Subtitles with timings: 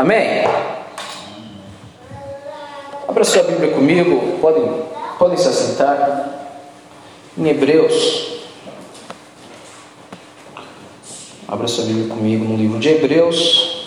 [0.00, 0.44] Amém?
[3.06, 4.82] Abra sua Bíblia comigo, podem,
[5.18, 6.38] podem se assentar.
[7.36, 8.40] Em Hebreus.
[11.46, 13.80] Abra sua Bíblia comigo no livro de Hebreus.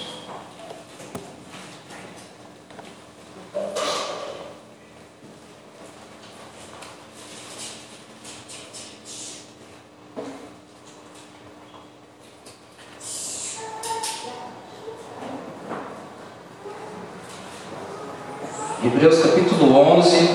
[18.86, 20.30] Hebreus capítulo 11.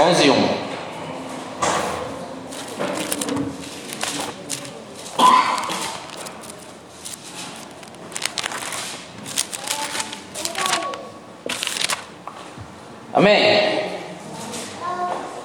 [0.00, 0.62] Onze e um.
[13.14, 14.00] Amém?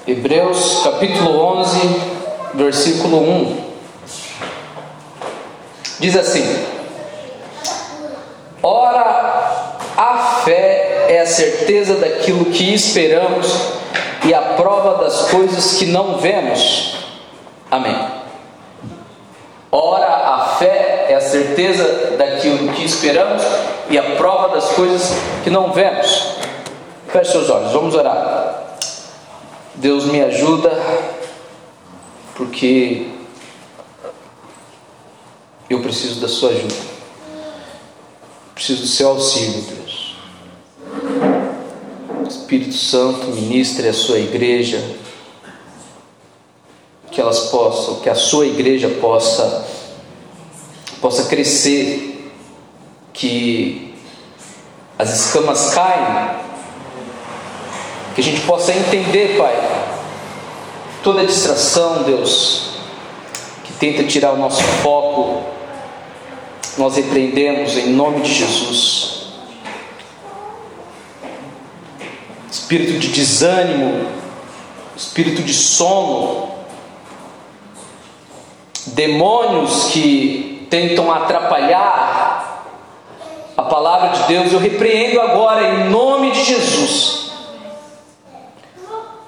[0.08, 1.80] Hebreus capítulo 11,
[2.56, 3.58] versículo 1.
[6.00, 6.66] Diz assim:
[8.64, 13.48] Ora, a fé é a certeza daquilo que esperamos
[14.26, 16.96] e a prova das coisas que não vemos.
[17.70, 17.96] Amém.
[19.72, 23.44] Ora, a fé é a certeza daquilo que esperamos
[23.92, 26.38] e a prova das coisas que não vemos.
[27.10, 28.47] Feche seus olhos, vamos orar.
[29.78, 30.72] Deus me ajuda,
[32.36, 33.12] porque
[35.70, 36.76] eu preciso da sua ajuda.
[38.56, 40.18] Preciso do seu auxílio, Deus.
[42.28, 44.84] Espírito Santo, ministre a sua igreja,
[47.12, 49.68] que elas possam, que a sua igreja possa
[51.00, 52.34] possa crescer,
[53.14, 53.94] que
[54.98, 56.37] as escamas caem
[58.18, 59.56] que a gente possa entender, Pai,
[61.04, 62.70] toda distração, Deus,
[63.64, 65.44] que tenta tirar o nosso foco,
[66.80, 69.28] nós repreendemos em nome de Jesus.
[72.50, 74.08] Espírito de desânimo,
[74.96, 76.50] espírito de sono,
[78.88, 82.66] demônios que tentam atrapalhar
[83.56, 87.17] a palavra de Deus, eu repreendo agora em nome de Jesus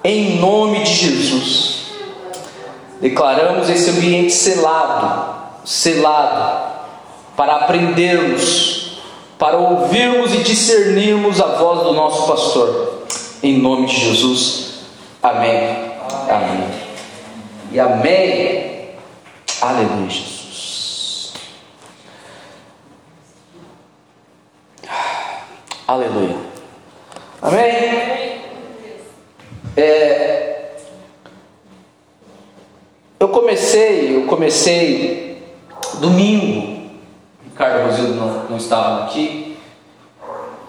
[0.02, 1.80] em nome de Jesus.
[3.00, 5.34] Declaramos esse ambiente selado,
[5.64, 6.70] selado,
[7.36, 9.00] para aprendermos,
[9.38, 13.04] para ouvirmos e discernirmos a voz do nosso pastor.
[13.42, 14.80] Em nome de Jesus.
[15.22, 15.76] Amém.
[16.28, 16.68] Amém.
[17.72, 18.90] E amém.
[19.62, 21.32] Aleluia, Jesus.
[25.86, 26.36] Aleluia.
[27.42, 28.19] Amém.
[29.76, 30.72] É,
[33.20, 35.42] eu comecei, eu comecei
[36.00, 36.90] domingo,
[37.44, 39.56] Ricardo Rosildo não, não estava aqui.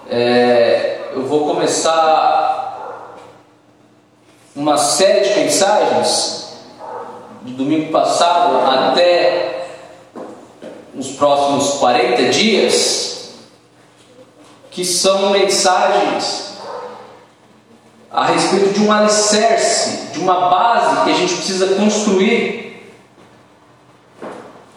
[0.07, 3.17] É, eu vou começar
[4.55, 6.59] uma série de mensagens
[7.41, 9.65] do domingo passado até
[10.93, 13.31] os próximos 40 dias,
[14.69, 16.50] que são mensagens
[18.13, 22.91] a respeito de um alicerce, de uma base que a gente precisa construir,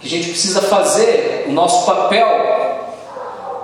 [0.00, 2.28] que a gente precisa fazer o nosso papel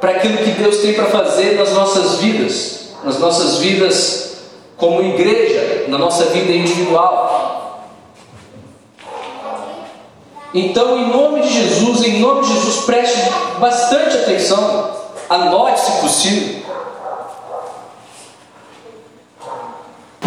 [0.00, 4.30] para aquilo que Deus tem para fazer nas nossas vidas, nas nossas vidas
[4.76, 7.86] como igreja, na nossa vida individual.
[10.52, 14.90] Então, em nome de Jesus, em nome de Jesus, preste bastante atenção,
[15.28, 16.60] anote se possível.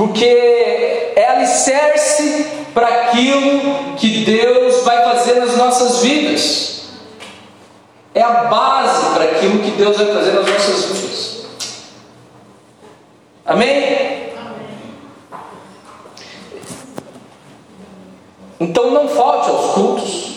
[0.04, 6.90] Porque é alicerce para aquilo que Deus vai fazer nas nossas vidas.
[8.14, 11.46] É a base para aquilo que Deus vai fazer nas nossas vidas.
[13.46, 14.34] Amém?
[18.60, 20.34] Então não falte aos cultos.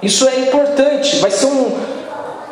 [0.00, 1.16] Isso é importante.
[1.16, 1.80] Vai ser um,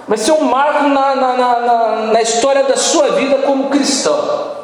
[0.08, 4.59] vai ser um marco na, na, na, na história da sua vida como cristão.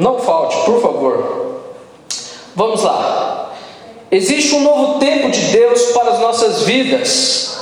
[0.00, 1.60] Não falte, por favor.
[2.56, 3.52] Vamos lá.
[4.10, 7.60] Existe um novo tempo de Deus para as nossas vidas.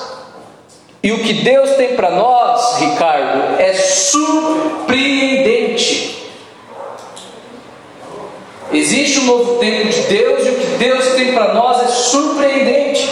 [1.03, 6.09] E o que Deus tem para nós, Ricardo, é surpreendente.
[9.29, 13.09] novo tempo de Deus e o que Deus tem para nós é surpreendente.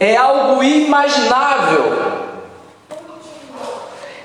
[0.00, 2.18] É algo inimaginável.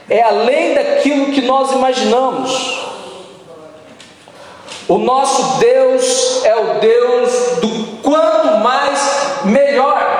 [0.09, 2.92] É além daquilo que nós imaginamos.
[4.87, 7.31] O nosso Deus é o Deus
[7.61, 10.13] do quanto mais melhor.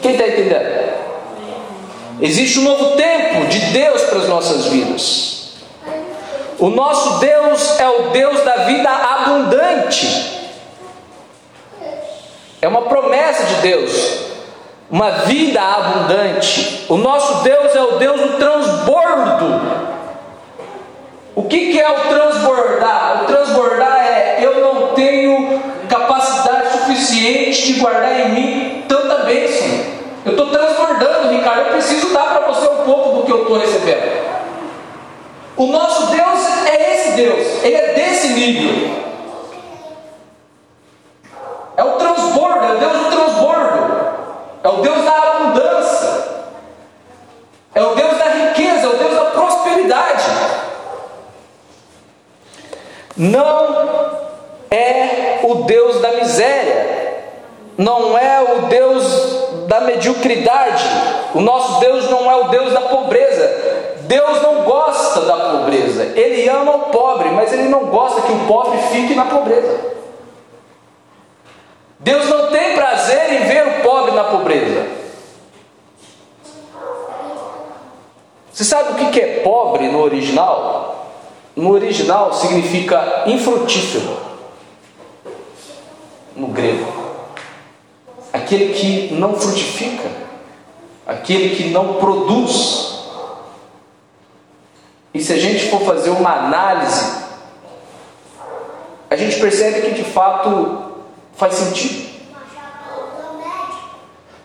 [0.00, 0.88] Quem está entendendo?
[2.20, 5.54] Existe um novo tempo de Deus para as nossas vidas.
[6.58, 10.38] O nosso Deus é o Deus da vida abundante.
[12.60, 14.18] É uma promessa de Deus,
[14.90, 16.84] uma vida abundante.
[16.88, 19.97] O nosso Deus é o Deus do transbordo.
[21.38, 23.22] O que, que é o transbordar?
[23.22, 29.68] O transbordar é eu não tenho capacidade suficiente de guardar em mim tanta bênção.
[30.26, 31.60] Eu estou transbordando, Ricardo.
[31.60, 34.18] Eu preciso dar para você um pouco do que eu estou recebendo.
[35.56, 38.90] O nosso Deus é esse Deus, ele é desse nível.
[41.76, 43.96] É o transbordo, é o Deus do transbordo,
[44.64, 46.24] é o Deus da abundância,
[47.76, 50.58] é o Deus da riqueza, é o Deus da prosperidade.
[53.18, 53.88] Não
[54.70, 57.24] é o Deus da miséria,
[57.76, 60.84] não é o Deus da mediocridade,
[61.34, 63.66] o nosso Deus não é o Deus da pobreza.
[64.02, 68.46] Deus não gosta da pobreza, Ele ama o pobre, mas Ele não gosta que o
[68.46, 69.98] pobre fique na pobreza.
[71.98, 74.86] Deus não tem prazer em ver o pobre na pobreza.
[78.52, 80.98] Você sabe o que é pobre no original?
[81.58, 81.72] no
[82.34, 84.16] significa infrutífero,
[86.34, 86.86] no grego.
[88.32, 90.08] Aquele que não frutifica,
[91.06, 92.98] aquele que não produz.
[95.12, 97.24] E se a gente for fazer uma análise,
[99.10, 100.92] a gente percebe que de fato
[101.34, 102.08] faz sentido.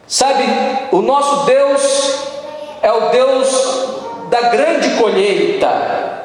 [0.07, 0.43] Sabe,
[0.91, 2.13] o nosso Deus
[2.81, 6.22] é o Deus da grande colheita,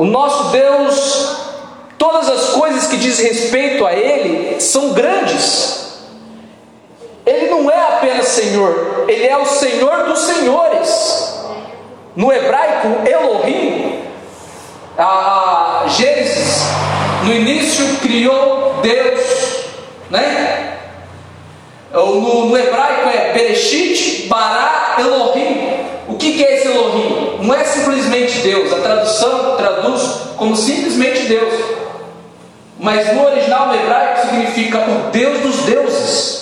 [0.00, 1.36] o nosso Deus,
[1.98, 6.00] todas as coisas que diz respeito a Ele são grandes.
[7.26, 11.38] Ele não é apenas Senhor, Ele é o Senhor dos senhores.
[12.16, 14.00] No hebraico, Elohim,
[14.96, 16.62] a Gênesis,
[17.24, 19.66] no início criou Deus,
[20.08, 20.78] né?
[21.92, 25.78] No, no hebraico é Bereshit, Bará, Elohim.
[26.08, 27.40] O que, que é esse Elohim?
[27.42, 30.02] Não é simplesmente Deus, a tradução traduz
[30.36, 31.54] como simplesmente Deus.
[32.78, 36.40] Mas no original no hebraico significa o Deus dos deuses.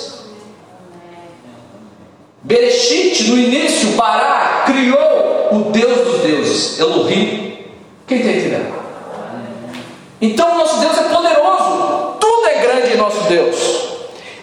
[2.43, 7.59] Bereshit, no início, Bará, criou o Deus dos deuses, Elohim.
[8.07, 8.79] Quem está entendendo?
[10.21, 13.89] Então nosso Deus é poderoso, tudo é grande em nosso Deus.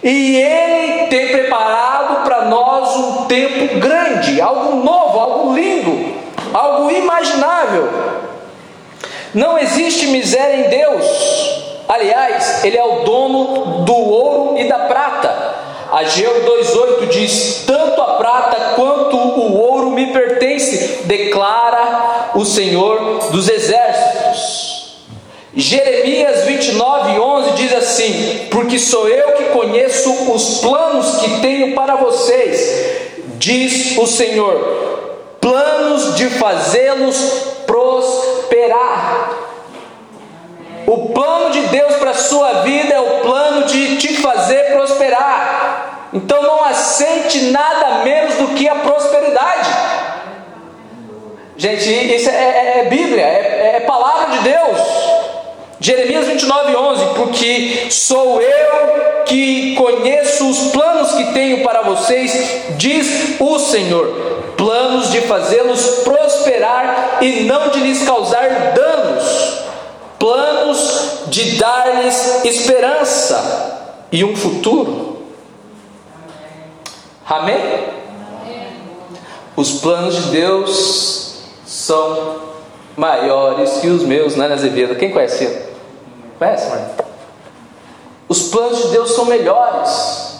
[0.03, 6.13] E Ele tem preparado para nós um tempo grande, algo novo, algo lindo,
[6.53, 7.89] algo imaginável.
[9.33, 11.65] Não existe miséria em Deus.
[11.87, 15.55] Aliás, Ele é o dono do ouro e da prata.
[15.91, 23.47] Ageu 2,8 diz: Tanto a prata quanto o ouro me pertence, declara o Senhor dos
[23.47, 24.75] exércitos.
[25.55, 31.95] Jeremias 29, 11 diz assim: Porque sou eu que conheço os planos que tenho para
[31.95, 34.94] vocês, diz o Senhor,
[35.45, 37.15] planos de fazê-los
[37.67, 39.29] prosperar.
[40.87, 46.09] O plano de Deus para a sua vida é o plano de te fazer prosperar.
[46.11, 49.69] Então não aceite nada menos do que a prosperidade.
[51.55, 54.79] Gente, isso é, é, é Bíblia, é, é palavra de Deus.
[55.79, 63.39] Jeremias 29, 11: Porque sou eu que conheço os planos que tenho para vocês, diz
[63.39, 64.34] o Senhor,
[64.65, 69.59] planos de fazê-los prosperar e não de lhes causar danos,
[70.17, 75.23] planos de dar-lhes esperança e um futuro.
[77.29, 77.59] Amém?
[79.55, 82.37] Os planos de Deus são
[82.97, 84.95] maiores que os meus, né, Azevedo?
[84.95, 85.63] Quem conhece?
[86.39, 86.85] Conhece, mãe?
[88.27, 90.34] Os planos de Deus são melhores.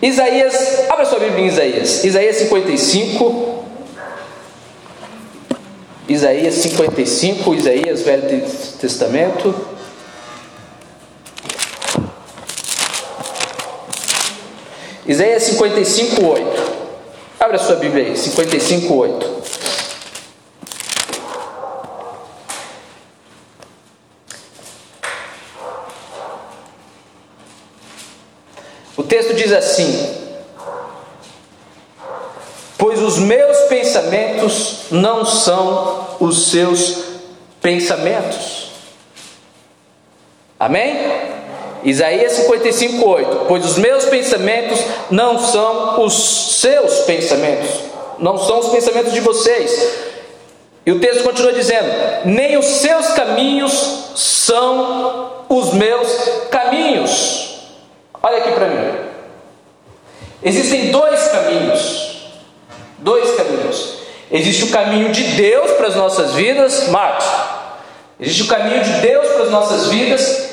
[0.00, 3.64] Isaías, abra sua Bíblia em Isaías, Isaías 55.
[6.08, 8.46] Isaías 55, Isaías, Velho
[8.80, 9.54] Testamento.
[15.06, 16.72] Isaías 55, 8.
[17.40, 19.37] Abra sua Bíblia aí, 55, 8.
[29.18, 30.14] Texto diz assim:
[32.76, 37.04] Pois os meus pensamentos não são os seus
[37.60, 38.68] pensamentos.
[40.58, 40.96] Amém?
[41.82, 47.70] Isaías 55, 8: Pois os meus pensamentos não são os seus pensamentos,
[48.18, 50.08] não são os pensamentos de vocês.
[50.86, 51.88] E o texto continua dizendo:
[52.24, 56.08] Nem os seus caminhos são os meus
[56.50, 57.48] caminhos.
[58.22, 59.07] Olha aqui para mim.
[60.42, 62.30] Existem dois caminhos.
[62.98, 63.98] Dois caminhos.
[64.30, 67.26] Existe o caminho de Deus para as nossas vidas, Marcos.
[68.20, 70.48] Existe o caminho de Deus para as nossas vidas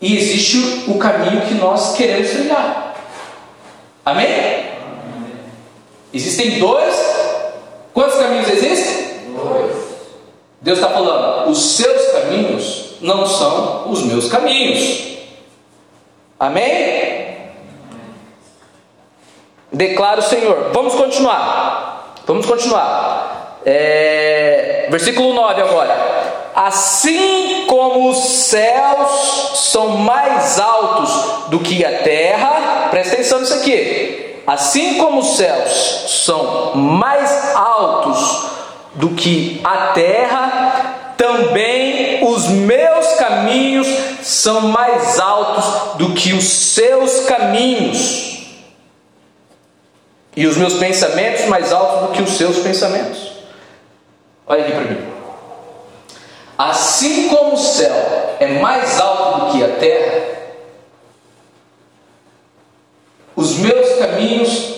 [0.00, 2.94] e existe o caminho que nós queremos trilhar.
[4.04, 4.68] Amém?
[6.12, 6.94] Existem dois.
[7.92, 9.34] Quantos caminhos existem?
[9.34, 9.76] Dois.
[10.60, 15.18] Deus está falando: os seus caminhos não são os meus caminhos.
[16.38, 17.17] Amém?
[19.72, 20.70] Declara o Senhor.
[20.72, 22.14] Vamos continuar.
[22.26, 23.60] Vamos continuar.
[23.64, 26.18] É, versículo 9 agora.
[26.54, 34.42] Assim como os céus são mais altos do que a terra, presta atenção nisso aqui.
[34.46, 38.46] Assim como os céus são mais altos
[38.94, 43.86] do que a terra, também os meus caminhos
[44.22, 48.37] são mais altos do que os seus caminhos,
[50.38, 53.32] e os meus pensamentos mais altos do que os seus pensamentos.
[54.46, 55.04] Olha aqui para mim.
[56.56, 60.22] Assim como o céu é mais alto do que a terra,
[63.34, 64.76] os meus caminhos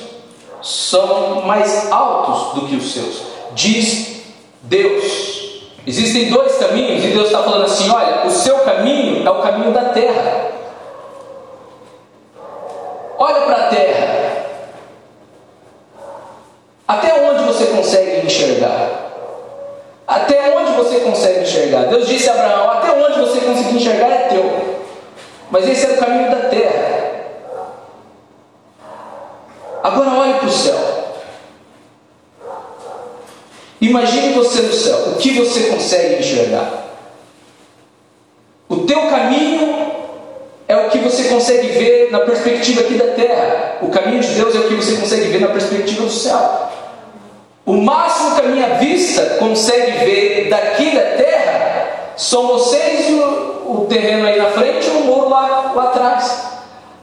[0.62, 4.23] são mais altos do que os seus, diz
[4.62, 5.67] Deus.
[5.87, 9.75] Existem dois caminhos, e Deus está falando assim: olha, o seu caminho é o caminho
[9.75, 10.52] da terra.
[13.19, 14.21] Olha para a terra.
[16.90, 19.12] Até onde você consegue enxergar?
[20.09, 21.85] Até onde você consegue enxergar?
[21.85, 24.81] Deus disse a Abraão: Até onde você conseguir enxergar é teu.
[25.50, 27.00] Mas esse é o caminho da terra.
[29.83, 30.79] Agora olhe para o céu.
[33.81, 34.97] Imagine você no céu.
[35.09, 36.85] O que você consegue enxergar?
[38.69, 39.90] O teu caminho
[40.69, 43.79] é o que você consegue ver na perspectiva aqui da terra.
[43.81, 46.69] O caminho de Deus é o que você consegue ver na perspectiva do céu.
[47.64, 51.39] O máximo que a minha vista consegue ver daqui da terra
[52.21, 56.50] são vocês e o, o terreno aí na frente e o muro lá, lá atrás.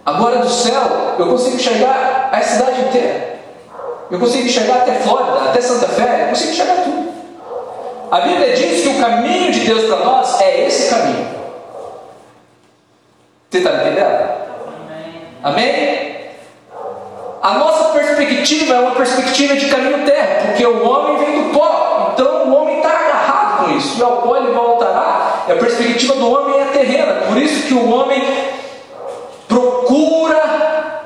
[0.05, 3.39] Agora do céu, eu consigo enxergar a cidade inteira.
[4.11, 7.11] Eu consigo enxergar até Flórida, até Santa Fé, eu consigo enxergar tudo.
[8.11, 11.27] A Bíblia diz que o caminho de Deus para nós é esse caminho.
[13.49, 14.29] Você está entendendo?
[15.41, 16.27] Amém?
[17.41, 22.11] A nossa perspectiva é uma perspectiva de caminho terra, porque o homem vem do pó,
[22.13, 24.86] então o homem está agarrado com isso, e ao pó ele voltará.
[25.47, 28.21] E a perspectiva do homem é terrena, por isso que o homem
[29.47, 31.03] procura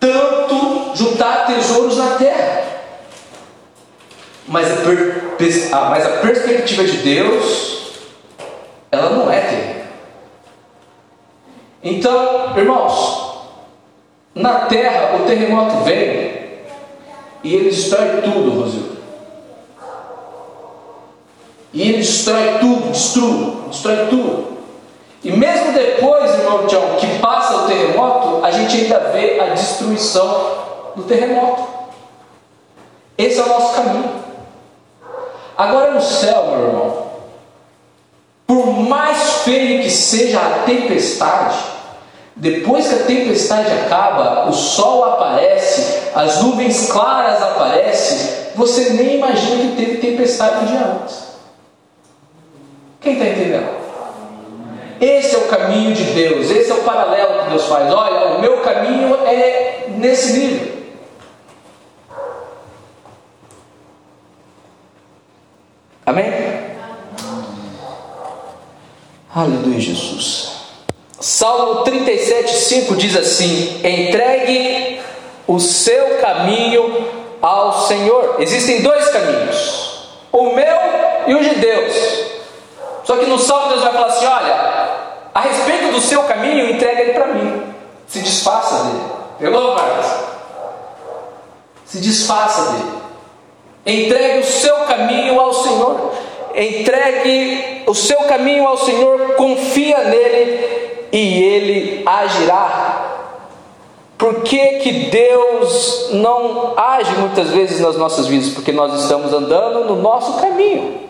[0.00, 2.64] tanto juntar tesouros na terra.
[4.48, 5.36] Mas a, per,
[5.72, 7.92] ah, mas a perspectiva de Deus,
[8.90, 9.86] ela não é terrena.
[11.82, 13.26] Então, irmãos,
[14.34, 16.26] na terra, o terremoto vem
[17.44, 18.85] e ele destrói tudo, Rosildo.
[21.76, 24.56] E ele destrói tudo, destrói, destrói tudo.
[25.22, 30.54] E mesmo depois, irmão John, que passa o terremoto, a gente ainda vê a destruição
[30.96, 31.68] do terremoto.
[33.18, 34.10] Esse é o nosso caminho.
[35.54, 37.06] Agora no céu, meu irmão,
[38.46, 41.58] por mais feio que seja a tempestade,
[42.34, 49.58] depois que a tempestade acaba, o sol aparece, as nuvens claras aparecem, você nem imagina
[49.58, 51.25] que teve tempestade um dia antes.
[53.06, 53.68] Quem está entendendo?
[55.00, 57.94] Esse é o caminho de Deus, esse é o paralelo que Deus faz.
[57.94, 60.76] Olha, o meu caminho é nesse nível.
[66.04, 66.32] Amém?
[69.32, 70.56] Aleluia, Jesus.
[71.20, 75.00] Salmo 37,5 diz assim: entregue
[75.46, 77.06] o seu caminho
[77.40, 78.34] ao Senhor.
[78.40, 80.76] Existem dois caminhos, o meu
[81.28, 82.25] e o de Deus.
[83.06, 84.88] Só que no Salmo Deus vai falar assim: olha,
[85.32, 87.62] a respeito do seu caminho, entregue ele para mim.
[88.06, 89.04] Se desfaça dele.
[89.38, 90.06] Pegou, Marcos?
[91.84, 92.92] Se desfaça dele.
[93.86, 96.12] Entregue o seu caminho ao Senhor.
[96.54, 103.12] Entregue o seu caminho ao Senhor, confia nele e ele agirá.
[104.18, 108.48] Por que, que Deus não age muitas vezes nas nossas vidas?
[108.48, 111.05] Porque nós estamos andando no nosso caminho,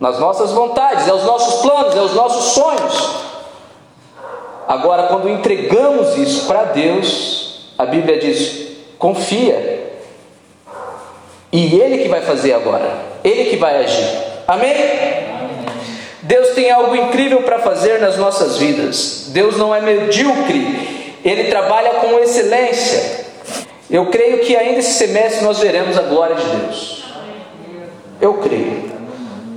[0.00, 3.10] nas nossas vontades, é os nossos planos, é os nossos sonhos.
[4.66, 9.92] Agora, quando entregamos isso para Deus, a Bíblia diz: confia,
[11.52, 12.90] e Ele que vai fazer agora,
[13.22, 14.08] Ele que vai agir.
[14.48, 14.74] Amém?
[16.22, 19.26] Deus tem algo incrível para fazer nas nossas vidas.
[19.28, 20.90] Deus não é medíocre
[21.24, 23.26] ele trabalha com excelência.
[23.90, 27.04] Eu creio que ainda esse semestre nós veremos a glória de Deus.
[28.20, 28.99] Eu creio.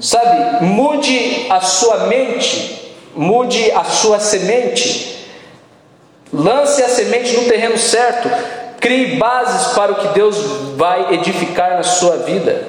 [0.04, 5.30] Sabe, mude a sua mente, mude a sua semente,
[6.34, 8.30] lance a semente no terreno certo,
[8.82, 10.36] crie bases para o que Deus
[10.76, 12.68] vai edificar na sua vida.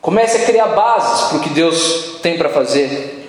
[0.00, 3.28] Comece a criar bases para o que Deus tem para fazer.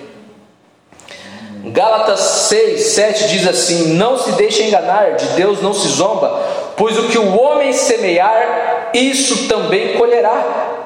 [1.66, 6.42] Gálatas 6, 7 diz assim: Não se deixe enganar, de Deus não se zomba,
[6.78, 10.83] pois o que o homem semear, isso também colherá.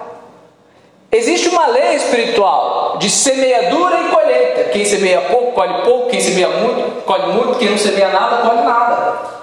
[1.10, 4.64] Existe uma lei espiritual de semeadura e colheita.
[4.64, 8.62] Quem semeia pouco, colhe pouco, quem semeia muito, colhe muito, quem não semeia nada, colhe
[8.62, 9.38] nada.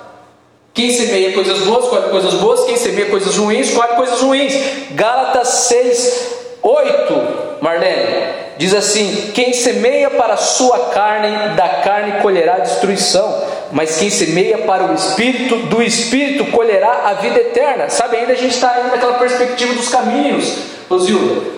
[0.74, 4.54] Quem semeia coisas boas, colhe coisas boas, quem semeia coisas ruins, colhe coisas ruins.
[4.92, 8.46] Gálatas 6, 8, Marlene.
[8.58, 13.42] Diz assim: Quem semeia para a sua carne, da carne colherá destruição,
[13.72, 17.90] mas quem semeia para o espírito, do espírito colherá a vida eterna.
[17.90, 20.58] Sabe, ainda a gente está naquela perspectiva dos caminhos,
[20.90, 21.55] Rosilda.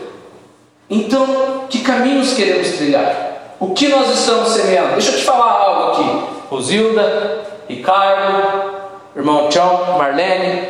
[0.89, 3.55] Então, que caminhos queremos trilhar?
[3.59, 4.93] O que nós estamos semeando?
[4.93, 8.71] Deixa eu te falar algo aqui, Rosilda, Ricardo,
[9.15, 10.69] irmão Tião, Marlene,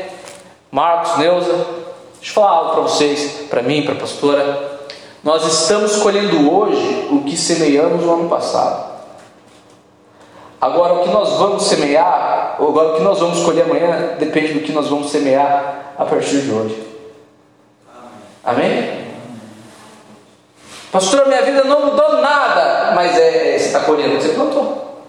[0.72, 1.54] Marcos, Neuza.
[2.16, 4.80] Deixa eu falar algo para vocês, para mim, para a pastora.
[5.24, 8.88] Nós estamos colhendo hoje o que semeamos no ano passado.
[10.60, 14.54] Agora, o que nós vamos semear, ou agora o que nós vamos colher amanhã, depende
[14.54, 16.84] do que nós vamos semear a partir de hoje.
[18.44, 19.07] Amém?
[20.98, 24.34] Pastor, minha vida não mudou nada, mas é, é você está colhendo o que você
[24.34, 25.04] plantou.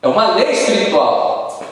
[0.00, 1.62] É uma lei espiritual,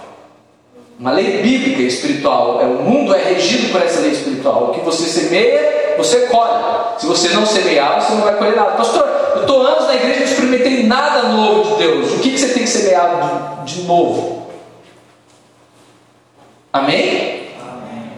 [0.98, 2.60] uma lei bíblica espiritual.
[2.60, 4.64] É, o mundo é regido por essa lei espiritual.
[4.64, 6.52] O que você semeia você colhe.
[6.98, 8.72] Se você não semear, você não vai colher nada.
[8.72, 12.12] Pastor, eu estou anos na igreja e não experimentei nada novo de Deus.
[12.12, 14.48] O que, que você tem que semear de, de novo?
[16.70, 17.54] Amém?
[17.58, 18.12] Amém?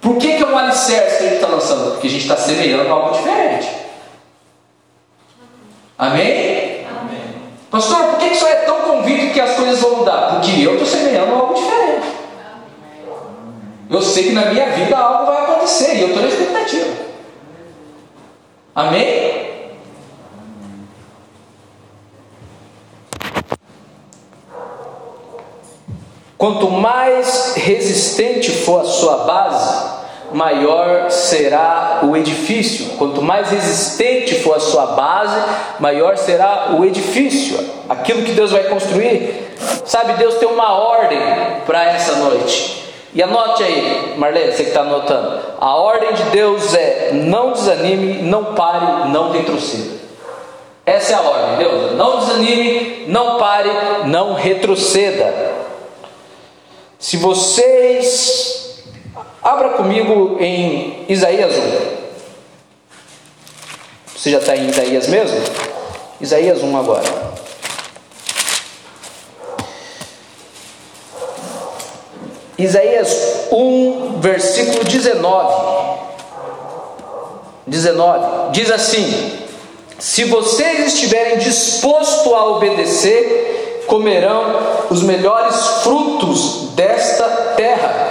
[0.00, 1.90] Por que, que é um alicerce que a gente está lançando?
[1.90, 3.87] Porque a gente está semeando algo diferente.
[5.98, 6.86] Amém?
[6.86, 7.20] Amém?
[7.68, 10.30] Pastor, por que, que o senhor é tão convicto que as coisas vão mudar?
[10.34, 12.06] Porque eu estou semeando algo diferente.
[13.90, 17.08] Eu sei que na minha vida algo vai acontecer e eu estou na expectativa.
[18.74, 19.38] Amém?
[26.36, 29.97] Quanto mais resistente for a sua base,
[30.32, 32.96] maior será o edifício.
[32.96, 35.40] Quanto mais resistente for a sua base,
[35.78, 37.58] maior será o edifício.
[37.88, 39.48] Aquilo que Deus vai construir.
[39.84, 41.18] Sabe, Deus tem uma ordem
[41.66, 42.78] para essa noite.
[43.14, 45.40] E anote aí, Marlene, você que está anotando.
[45.58, 49.98] A ordem de Deus é: não desanime, não pare, não retroceda.
[50.84, 51.92] Essa é a ordem, Deus.
[51.96, 53.70] Não desanime, não pare,
[54.04, 55.52] não retroceda.
[56.98, 58.57] Se vocês.
[59.48, 61.60] Abra comigo em Isaías 1.
[64.14, 65.40] Você já está em Isaías mesmo?
[66.20, 67.08] Isaías 1 agora.
[72.58, 75.98] Isaías 1, versículo 19.
[77.66, 79.46] 19 diz assim:
[79.98, 84.44] Se vocês estiverem dispostos a obedecer, comerão
[84.90, 88.07] os melhores frutos desta terra.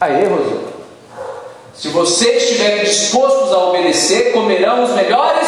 [0.00, 0.62] Aí, Rosana.
[1.74, 5.46] Se vocês estiverem dispostos a obedecer, comerão os melhores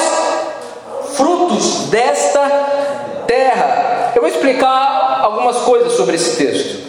[1.14, 2.40] frutos desta
[3.26, 4.12] terra.
[4.14, 6.82] Eu vou explicar algumas coisas sobre esse texto.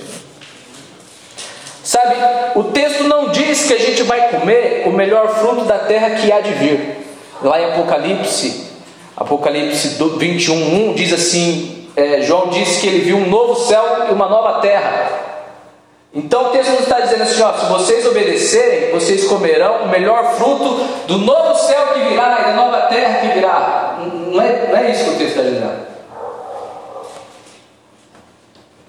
[1.82, 2.16] Sabe,
[2.56, 6.32] o texto não diz que a gente vai comer o melhor fruto da terra que
[6.34, 7.08] há de vir.
[7.42, 8.68] Lá em Apocalipse,
[9.16, 14.12] Apocalipse 21, 1 diz assim: é, João disse que ele viu um novo céu e
[14.12, 15.33] uma nova terra.
[16.16, 20.84] Então o texto está dizendo assim: ó, se vocês obedecerem, vocês comerão o melhor fruto
[21.08, 23.98] do novo céu que virá e da nova terra que virá.
[24.28, 25.94] Não é, não é isso que o texto está dizendo.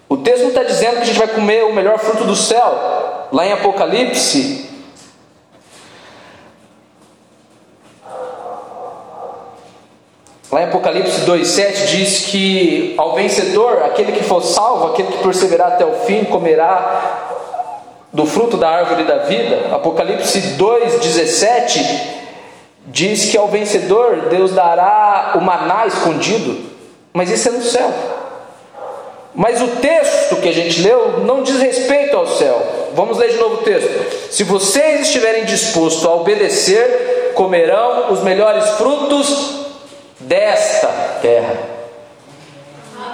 [0.09, 3.29] O texto não está dizendo que a gente vai comer o melhor fruto do céu.
[3.33, 4.71] Lá em Apocalipse,
[10.55, 15.73] Lá em Apocalipse 2,7 diz que ao vencedor, aquele que for salvo, aquele que perseverar
[15.73, 17.25] até o fim, comerá
[18.13, 19.75] do fruto da árvore da vida.
[19.75, 21.85] Apocalipse 2,17
[22.87, 26.71] diz que ao vencedor Deus dará o maná escondido,
[27.13, 27.93] mas isso é no céu.
[29.35, 32.63] Mas o texto que a gente leu não diz respeito ao céu.
[32.95, 34.31] Vamos ler de novo o texto.
[34.31, 39.65] Se vocês estiverem dispostos a obedecer, comerão os melhores frutos
[40.25, 40.89] desta
[41.21, 41.55] terra.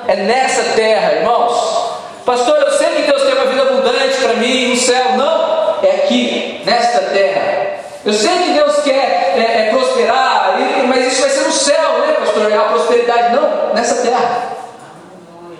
[0.07, 2.01] É nessa terra, irmãos.
[2.25, 5.16] Pastor, eu sei que Deus tem uma vida abundante para mim no céu.
[5.16, 7.81] Não, é aqui, nesta terra.
[8.05, 12.12] Eu sei que Deus quer é, é, prosperar, mas isso vai ser no céu, né,
[12.18, 12.51] pastor?
[12.51, 13.35] É a prosperidade.
[13.35, 14.57] Não, nessa terra.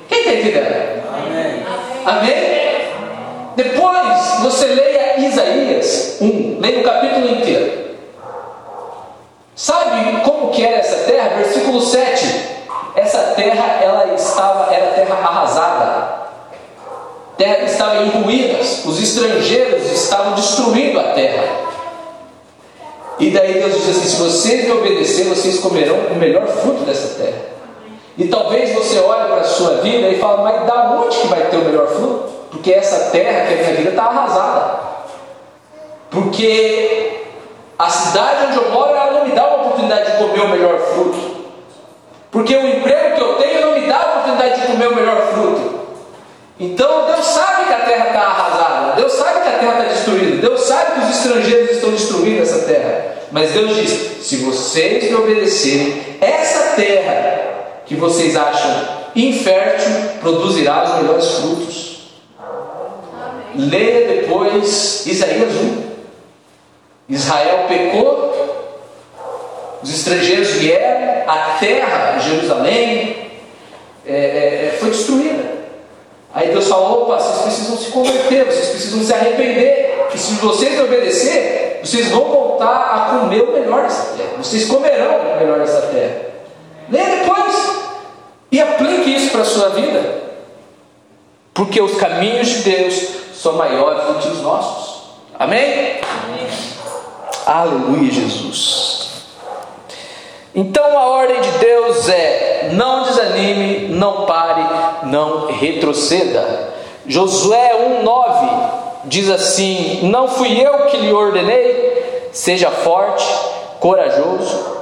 [0.09, 1.03] Quem está entendendo?
[1.15, 1.65] Amém.
[2.07, 2.61] Amém?
[3.57, 7.90] Depois você leia Isaías 1, leia o capítulo inteiro.
[9.61, 11.37] Sabe como que era essa terra?
[11.37, 12.49] Versículo 7.
[12.97, 16.31] Essa terra ela estava era terra arrasada.
[17.37, 18.87] Terra estava em ruínas.
[18.87, 21.45] Os estrangeiros estavam destruindo a terra.
[23.19, 27.23] E daí Deus diz assim: se vocês me obedecer, vocês comerão o melhor fruto dessa
[27.23, 27.43] terra.
[28.17, 31.43] E talvez você olhe para a sua vida e fale, mas da onde que vai
[31.51, 32.33] ter o melhor fruto?
[32.51, 34.81] Porque essa terra que é a minha vida está arrasada.
[36.11, 37.20] Porque
[37.81, 40.79] a cidade onde eu moro, ela não me dá a oportunidade de comer o melhor
[40.79, 41.41] fruto.
[42.31, 45.33] Porque o emprego que eu tenho não me dá a oportunidade de comer o melhor
[45.33, 45.81] fruto.
[46.61, 50.47] Então Deus sabe que a terra está arrasada, Deus sabe que a terra está destruída,
[50.47, 53.17] Deus sabe que os estrangeiros estão destruindo essa terra.
[53.33, 57.41] Mas Deus diz: se vocês me obedecerem, essa terra
[57.87, 59.91] que vocês acham infértil
[60.21, 62.01] produzirá os melhores frutos.
[63.55, 65.90] Leia depois Isaías 1.
[67.11, 68.31] Israel pecou,
[69.83, 73.33] os estrangeiros vieram, a terra, Jerusalém,
[74.07, 75.51] é, é, é, foi destruída.
[76.33, 80.81] Aí Deus falou: opa, vocês precisam se converter, vocês precisam se arrepender, e se vocês
[80.81, 85.83] obedecer, vocês vão voltar a comer o melhor dessa terra, vocês comerão o melhor dessa
[85.89, 86.31] terra.
[86.89, 87.71] Leia depois
[88.53, 90.23] e aplique isso para a sua vida,
[91.53, 95.01] porque os caminhos de Deus são maiores do que os nossos.
[95.39, 96.01] Amém?
[96.03, 96.80] Amém.
[97.47, 99.11] Aleluia, Jesus.
[100.55, 106.71] Então a ordem de Deus é: não desanime, não pare, não retroceda.
[107.07, 108.71] Josué 1,9
[109.05, 113.25] diz assim: Não fui eu que lhe ordenei, seja forte,
[113.79, 114.77] corajoso,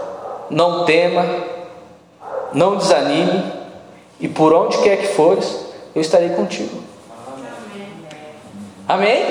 [0.50, 1.24] não tema,
[2.52, 3.52] não desanime,
[4.20, 6.82] e por onde quer que fores, eu estarei contigo.
[8.88, 9.22] Amém?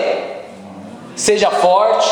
[1.16, 2.08] Seja forte,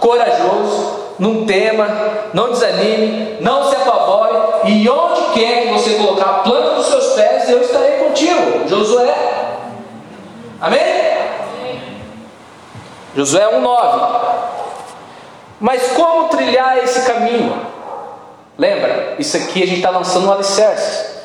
[0.00, 1.86] corajoso, não tema,
[2.32, 7.14] não desanime, não se apavore, e onde quer que você colocar a planta dos seus
[7.14, 8.68] pés, eu estarei contigo.
[8.68, 9.14] Josué.
[10.60, 11.08] Amém?
[13.14, 14.18] Josué 1,9.
[15.60, 17.66] Mas como trilhar esse caminho?
[18.56, 19.16] Lembra?
[19.18, 21.18] Isso aqui a gente está lançando um alicerce.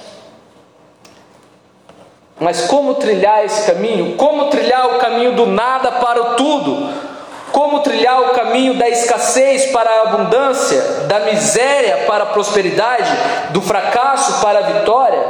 [2.39, 4.15] Mas como trilhar esse caminho?
[4.15, 7.12] Como trilhar o caminho do nada para o tudo?
[7.53, 13.09] Como trilhar o caminho da escassez para a abundância, da miséria para a prosperidade,
[13.51, 15.21] do fracasso para a vitória,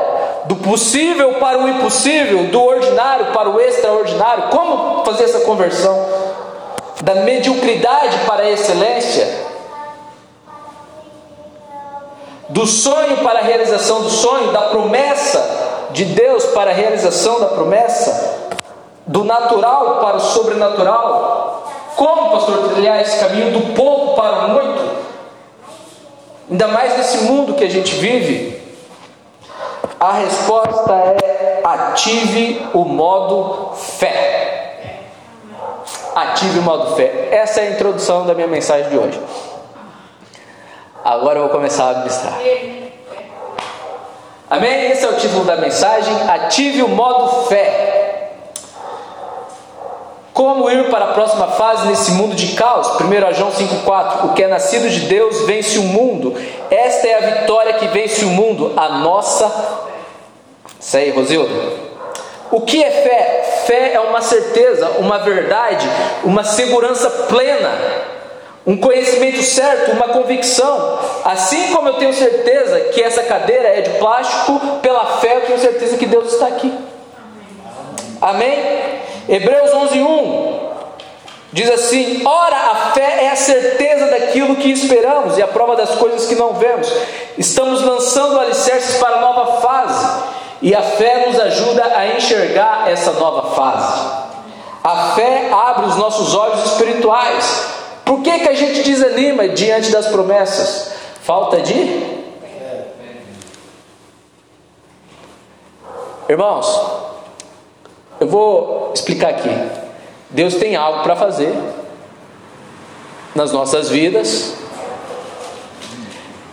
[0.45, 4.45] do possível para o impossível, do ordinário para o extraordinário.
[4.49, 5.93] Como fazer essa conversão?
[7.01, 9.27] Da mediocridade para a excelência,
[12.47, 17.47] do sonho para a realização do sonho, da promessa de Deus para a realização da
[17.47, 18.49] promessa,
[19.05, 21.52] do natural para o sobrenatural,
[21.95, 25.03] como, pastor, trilhar esse caminho do pouco para o muito?
[26.49, 28.62] Ainda mais nesse mundo que a gente vive.
[29.99, 34.99] A resposta é: ative o modo fé.
[36.15, 37.29] Ative o modo fé.
[37.32, 39.19] Essa é a introdução da minha mensagem de hoje.
[41.03, 42.39] Agora eu vou começar a administrar.
[44.49, 44.91] Amém?
[44.91, 46.13] Esse é o título da mensagem.
[46.29, 47.82] Ative o modo fé.
[50.43, 52.99] Como ir para a próxima fase nesse mundo de caos?
[52.99, 56.36] 1 João 5,4: O que é nascido de Deus vence o mundo.
[56.69, 59.49] Esta é a vitória que vence o mundo, a nossa.
[60.77, 61.49] Isso aí, Rosildo.
[62.51, 63.63] O que é fé?
[63.65, 65.88] Fé é uma certeza, uma verdade,
[66.25, 67.71] uma segurança plena,
[68.67, 70.99] um conhecimento certo, uma convicção.
[71.23, 75.60] Assim como eu tenho certeza que essa cadeira é de plástico, pela fé eu tenho
[75.60, 76.77] certeza que Deus está aqui.
[78.19, 79.03] Amém?
[79.27, 80.73] Hebreus 11, 1
[81.51, 85.91] diz assim: Ora, a fé é a certeza daquilo que esperamos e a prova das
[85.91, 86.91] coisas que não vemos.
[87.38, 90.23] Estamos lançando alicerces para a nova fase
[90.62, 94.23] e a fé nos ajuda a enxergar essa nova fase.
[94.83, 97.67] A fé abre os nossos olhos espirituais.
[98.03, 100.91] Por que, que a gente desanima diante das promessas?
[101.21, 102.23] Falta de
[106.27, 107.12] Irmãos,
[108.23, 109.49] eu vou explicar aqui.
[110.29, 111.53] Deus tem algo para fazer
[113.36, 114.55] nas nossas vidas.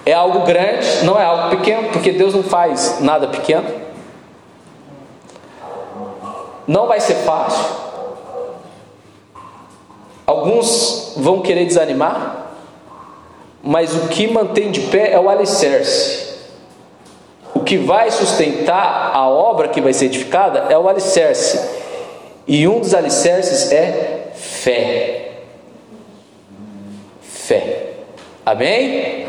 [0.04, 3.68] É algo grande, não é algo pequeno, porque Deus não faz nada pequeno.
[6.66, 7.64] Não vai ser fácil.
[10.26, 12.46] Alguns vão querer desanimar,
[13.62, 16.29] mas o que mantém de pé é o alicerce.
[17.54, 21.60] O que vai sustentar a obra que vai ser edificada é o alicerce.
[22.46, 25.32] E um dos alicerces é fé.
[27.20, 27.86] Fé.
[28.46, 29.26] Amém?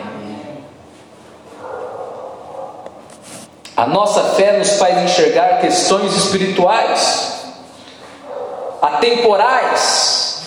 [3.75, 7.45] A nossa fé nos faz enxergar questões espirituais,
[8.81, 10.43] atemporais.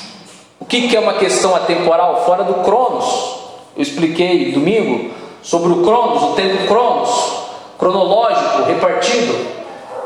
[0.60, 2.24] O que é uma questão atemporal?
[2.24, 3.34] Fora do Cronos.
[3.76, 7.34] Eu expliquei domingo sobre o Cronos, o tempo Cronos
[7.78, 9.46] cronológico, repartido.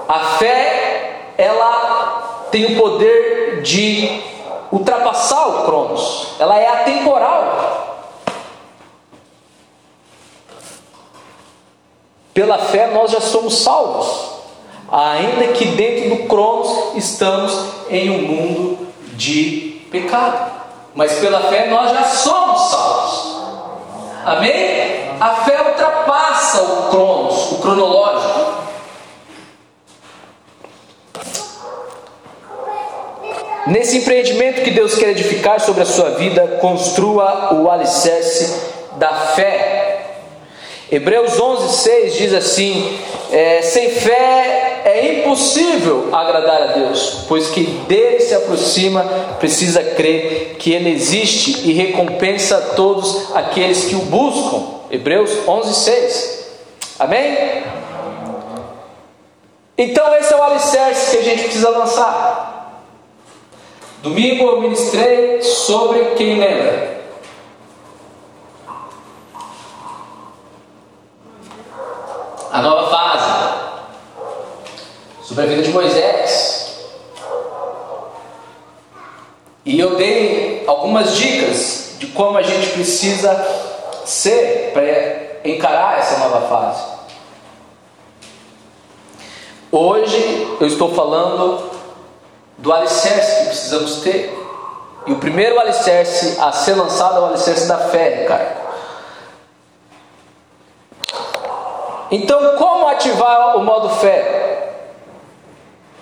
[0.09, 4.22] A fé, ela tem o poder de
[4.70, 7.88] ultrapassar o Cronos, ela é atemporal.
[12.33, 14.07] Pela fé nós já somos salvos,
[14.90, 17.52] ainda que dentro do Cronos estamos
[17.90, 20.52] em um mundo de pecado.
[20.94, 23.37] Mas pela fé nós já somos salvos.
[24.24, 24.97] Amém?
[25.20, 28.59] A fé ultrapassa o cronos, o cronológico.
[33.66, 38.61] Nesse empreendimento que Deus quer edificar sobre a sua vida, construa o alicerce
[38.92, 40.07] da fé.
[40.90, 42.98] Hebreus 11:6 diz assim:
[43.33, 49.02] é, sem fé é impossível agradar a Deus, pois que dele se aproxima
[49.38, 54.78] precisa crer que ele existe e recompensa todos aqueles que o buscam.
[54.90, 56.48] Hebreus 11, 6.
[56.98, 57.62] Amém?
[59.77, 62.83] Então, esse é o alicerce que a gente precisa lançar.
[64.03, 66.98] Domingo eu ministrei sobre quem lembra.
[72.51, 73.59] A nova fase.
[75.22, 76.88] Sobre a vida de Moisés.
[79.66, 83.67] E eu dei algumas dicas de como a gente precisa
[84.09, 86.83] ser para encarar essa nova fase.
[89.71, 91.71] Hoje eu estou falando
[92.57, 94.37] do alicerce que precisamos ter.
[95.07, 98.57] E o primeiro alicerce a ser lançado é o alicerce da fé, cara.
[102.11, 104.73] Então, como ativar o modo fé?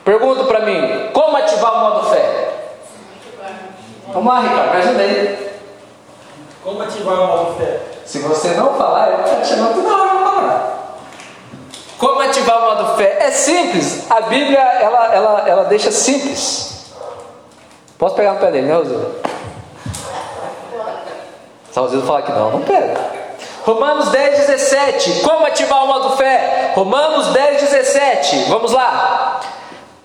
[0.05, 2.53] Pergunta para mim, como ativar o modo fé?
[4.13, 5.59] Vamos lá, Ricardo, me ajuda aí.
[6.63, 7.96] Como ativar o modo fé?
[8.07, 10.97] Se você não falar, vou estar te chamando toda hora para falar.
[11.99, 13.19] Como ativar o modo fé?
[13.21, 14.09] É simples.
[14.09, 16.95] A Bíblia ela, ela, ela deixa simples.
[17.99, 19.17] Posso pegar no pé dele, né, Rosildo?
[21.73, 22.97] Se o falar que não, não pega.
[23.65, 25.21] Romanos 10, 17.
[25.21, 26.73] Como ativar o modo fé?
[26.75, 28.45] Romanos 10, 17.
[28.49, 29.41] Vamos lá.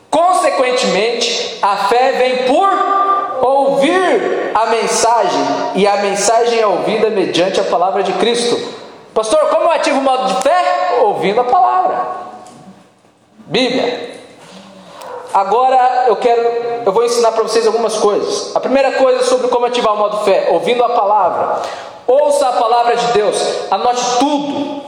[0.10, 3.01] Consequentemente, a fé vem por
[3.42, 5.42] ouvir a mensagem,
[5.76, 8.58] e a mensagem é ouvida mediante a palavra de Cristo.
[9.14, 11.00] Pastor, como eu ativo o modo de fé?
[11.02, 12.06] Ouvindo a palavra.
[13.38, 14.12] Bíblia.
[15.34, 16.42] Agora eu quero,
[16.86, 18.56] eu vou ensinar para vocês algumas coisas.
[18.56, 21.62] A primeira coisa sobre como ativar o modo fé, ouvindo a palavra.
[22.06, 24.82] Ouça a palavra de Deus, anote tudo,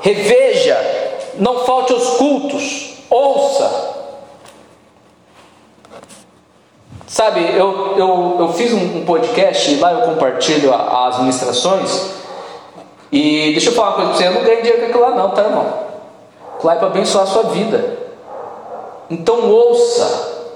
[0.00, 0.78] reveja,
[1.34, 3.91] não falte aos cultos, ouça,
[7.12, 12.10] Sabe, eu, eu, eu fiz um, um podcast e lá eu compartilho a, as ministrações.
[13.12, 15.10] E deixa eu falar uma coisa para você: eu não ganho dinheiro com aquilo lá,
[15.10, 15.66] não, tá, irmão?
[16.54, 17.98] Aquilo lá é para abençoar a sua vida.
[19.10, 20.46] Então ouça,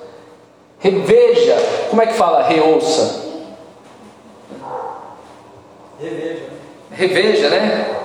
[0.79, 1.59] reveja.
[1.90, 3.23] Como é que fala reouça?
[6.01, 6.45] Reveja.
[6.90, 7.97] Reveja, né?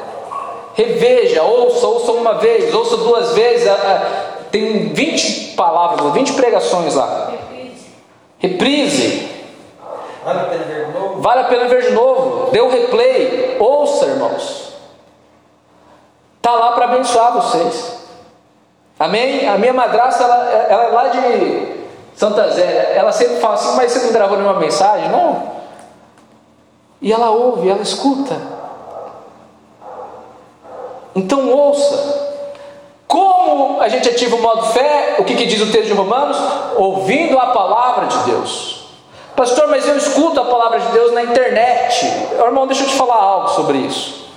[0.74, 3.72] Reveja, ouça, ouça uma vez, ouça duas vezes.
[4.52, 7.31] Tem 20 palavras, 20 pregações lá.
[8.42, 9.30] Reprise.
[10.24, 11.22] Vale a pena ver de novo?
[11.22, 12.52] Vale a pena ver de novo.
[12.52, 13.58] Dê um replay.
[13.60, 14.74] Ouça, irmãos.
[16.38, 18.02] Está lá para abençoar vocês.
[19.00, 19.48] Amém?
[19.48, 21.68] A minha madrasta, ela, ela é lá de
[22.16, 22.82] Santa Zélia.
[22.94, 25.10] Ela sempre fala assim, mas você não gravou nenhuma mensagem?
[25.10, 25.52] Não.
[27.00, 28.36] E ela ouve, ela escuta.
[31.16, 32.31] Então ouça.
[33.12, 35.16] Como a gente ativa o modo fé?
[35.20, 36.38] O que, que diz o texto de Romanos?
[36.78, 38.86] Ouvindo a palavra de Deus.
[39.36, 42.06] Pastor, mas eu escuto a palavra de Deus na internet.
[42.40, 44.32] Irmão, deixa eu te falar algo sobre isso.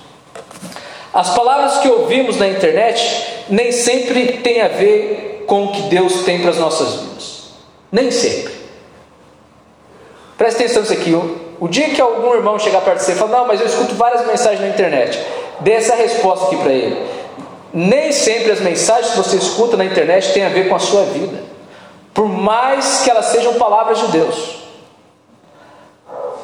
[1.13, 6.25] As palavras que ouvimos na internet nem sempre têm a ver com o que Deus
[6.25, 7.43] tem para as nossas vidas.
[7.89, 8.55] Nem sempre.
[10.37, 11.13] Preste atenção nisso aqui.
[11.61, 13.95] O dia que algum irmão chegar perto de você e falar, não, mas eu escuto
[13.95, 15.17] várias mensagens na internet,
[15.61, 17.14] dê essa resposta aqui para ele.
[17.77, 21.03] Nem sempre as mensagens que você escuta na internet têm a ver com a sua
[21.03, 21.43] vida,
[22.13, 24.63] por mais que elas sejam palavras de Deus.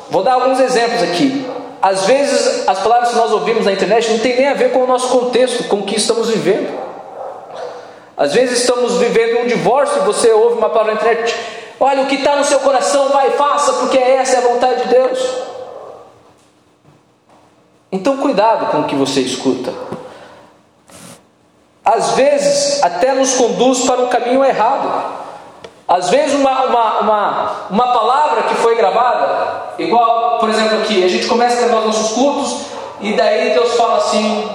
[0.10, 1.50] Vou dar alguns exemplos aqui.
[1.82, 4.80] Às vezes, as palavras que nós ouvimos na internet não tem nem a ver com
[4.84, 6.78] o nosso contexto, com o que estamos vivendo.
[8.18, 11.34] Às vezes, estamos vivendo um divórcio e você ouve uma palavra na internet:
[11.80, 14.90] Olha, o que está no seu coração, vai faça, porque essa é a vontade de
[14.90, 15.38] Deus.
[17.90, 20.01] Então, cuidado com o que você escuta.
[21.94, 25.12] Às vezes, até nos conduz para um caminho errado.
[25.86, 31.10] Às vezes, uma, uma, uma, uma palavra que foi gravada, igual, por exemplo, aqui, a
[31.10, 32.62] gente começa a gravar os nossos cultos,
[33.02, 34.50] e daí Deus fala assim,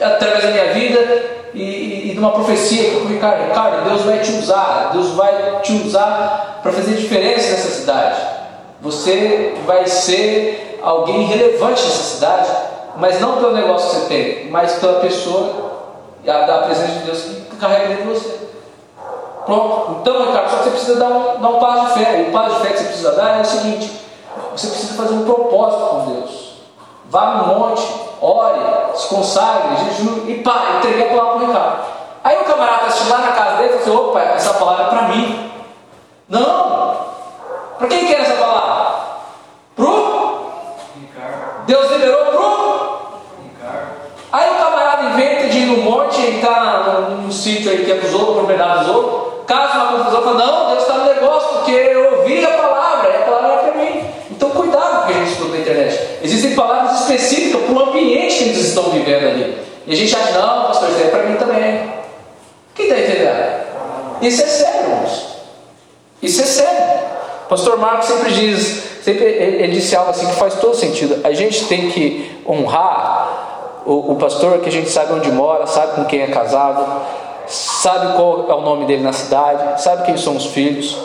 [0.00, 4.20] através da minha vida, e, e de uma profecia que eu Ricardo, Ricardo, Deus vai
[4.20, 8.18] te usar, Deus vai te usar para fazer diferença nessa cidade.
[8.80, 12.48] Você vai ser alguém relevante nessa cidade,
[12.96, 15.69] mas não pelo negócio que você tem, mas pela pessoa
[16.24, 18.50] da presença de Deus que carrega dentro de você.
[19.44, 19.98] Pronto.
[20.00, 22.20] Então, Ricardo, só que você precisa dar um, dar um passo de fé.
[22.20, 24.00] E o passo de fé que você precisa dar é o seguinte:
[24.52, 26.50] você precisa fazer um propósito com Deus.
[27.06, 27.82] Vá no monte,
[28.20, 28.60] ore,
[28.94, 31.84] se consagre, jejum e pá, entregue a palavra para o Ricardo.
[32.22, 34.88] Aí o camarada está lá na casa dele e fala assim: opa, essa palavra é
[34.88, 35.50] para mim.
[36.28, 37.10] Não!
[37.78, 39.00] Para quem quer essa palavra?
[39.74, 40.52] Pro?
[40.94, 41.64] Ricardo.
[41.66, 43.42] Deus liberou pro?
[43.42, 43.88] Ricardo.
[44.30, 47.96] Aí o camarada inventa de ir no monte e está num sítio aí que é
[47.96, 51.72] dos outros, propriedade dos outros caso uma confusão, fala, não, Deus está no negócio, porque
[51.72, 54.04] eu ouvi a palavra, a palavra é para mim.
[54.30, 56.00] Então cuidado com o que a gente escuta na internet.
[56.22, 59.58] Existem palavras específicas para o ambiente que eles estão vivendo ali.
[59.88, 61.92] E a gente acha, não, pastor, isso é para mim também.
[62.76, 63.60] Quem está entendendo?
[64.22, 65.26] Isso é sério, irmãos.
[66.22, 67.00] Isso é sério.
[67.48, 71.20] Pastor Marcos sempre diz, sempre ele disse algo assim que faz todo sentido.
[71.24, 73.19] A gente tem que honrar
[73.90, 76.86] o, o pastor que a gente sabe onde mora, sabe com quem é casado,
[77.48, 80.96] sabe qual é o nome dele na cidade, sabe quem são os filhos,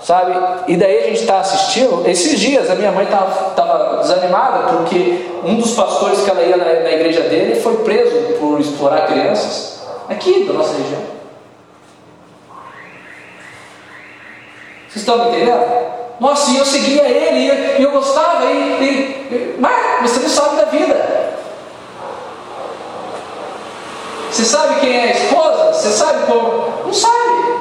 [0.00, 0.38] sabe?
[0.68, 2.08] E daí a gente está assistindo.
[2.08, 6.64] Esses dias a minha mãe estava desanimada porque um dos pastores que ela ia na,
[6.64, 11.18] na, igreja dele foi preso por explorar crianças aqui da nossa região.
[14.88, 15.88] Vocês estão me entendendo?
[16.20, 20.64] Nossa, e eu seguia ele, e eu, gostava, e, e, mas você não sabe da
[20.66, 21.37] vida.
[24.38, 25.72] Você sabe quem é a esposa?
[25.72, 26.84] Você sabe como?
[26.86, 27.58] Não sabe.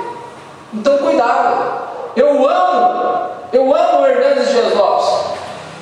[0.72, 1.88] Então cuidado.
[2.16, 5.08] Eu amo, eu amo o Hernandes Dias Lopes,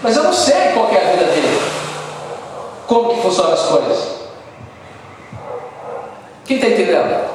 [0.01, 1.61] mas eu não sei qual é a vida dele.
[2.87, 4.07] Como que funcionam as coisas?
[6.45, 7.29] Quem está entendendo?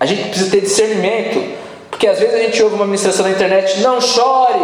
[0.00, 1.58] A gente precisa ter discernimento,
[1.90, 4.60] porque às vezes a gente ouve uma ministração na internet: não chore,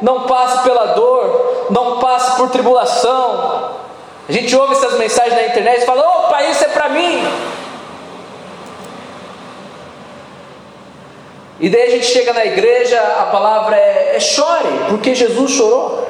[0.00, 3.63] não passe pela dor, não passe por tribulação.
[4.28, 7.22] A gente ouve essas mensagens na internet e fala: opa, isso é para mim.
[11.60, 16.08] E daí a gente chega na igreja, a palavra é, é chore, porque Jesus chorou.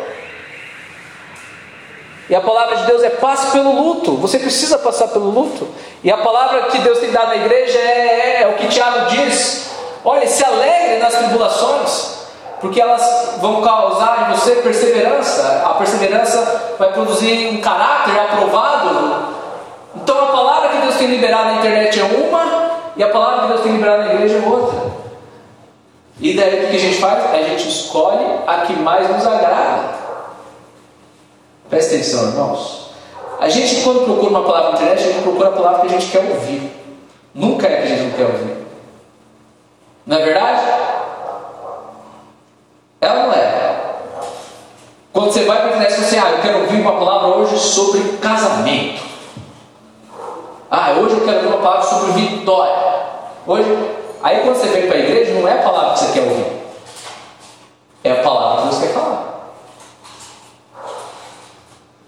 [2.29, 4.17] E a palavra de Deus é passe pelo luto.
[4.17, 5.69] Você precisa passar pelo luto.
[6.03, 9.11] E a palavra que Deus tem dado na igreja é, é, é o que Tiago
[9.11, 9.71] diz:
[10.05, 12.14] olha, se alegre nas tribulações
[12.65, 15.65] porque elas vão causar em você perseverança.
[15.67, 19.35] A perseverança vai produzir um caráter aprovado.
[19.95, 23.49] Então a palavra que Deus tem liberado na internet é uma, e a palavra que
[23.49, 24.81] Deus tem liberado na igreja é outra.
[26.19, 27.35] E daí o que a gente faz?
[27.35, 29.81] A gente escolhe a que mais nos agrada.
[31.69, 32.95] Presta atenção, irmãos.
[33.41, 35.99] A gente, quando procura uma palavra na internet, a gente procura a palavra que a
[36.01, 36.73] gente quer ouvir.
[37.35, 38.57] Nunca é que a gente não quer ouvir.
[40.07, 40.84] Não é verdade?
[43.05, 43.75] Ela não é.
[45.13, 48.01] Quando você vai para a internet você, ah, eu quero ouvir uma palavra hoje sobre
[48.21, 49.03] casamento.
[50.71, 52.75] Ah, hoje eu quero ouvir uma palavra sobre vitória.
[53.47, 53.91] Hoje,
[54.23, 56.47] aí quando você vem para a igreja, não é a palavra que você quer ouvir.
[58.03, 59.35] É a palavra que Deus quer falar.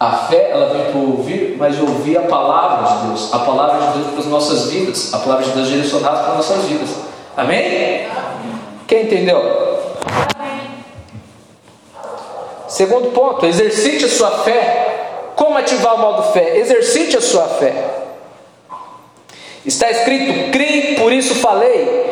[0.01, 3.33] A fé, ela vem para ouvir, mas ouvir a palavra de Deus.
[3.33, 6.37] a palavra de Deus para as nossas vidas, a palavra de Deus direcionada para as
[6.37, 6.91] nossas vidas.
[7.37, 8.09] Amém?
[8.87, 9.76] Quem entendeu?
[12.69, 15.33] Segundo ponto, exercite a sua fé.
[15.35, 16.59] Como ativar o modo fé?
[16.59, 17.75] Exercite a sua fé.
[19.65, 22.07] Está escrito: "Crie, por isso falei".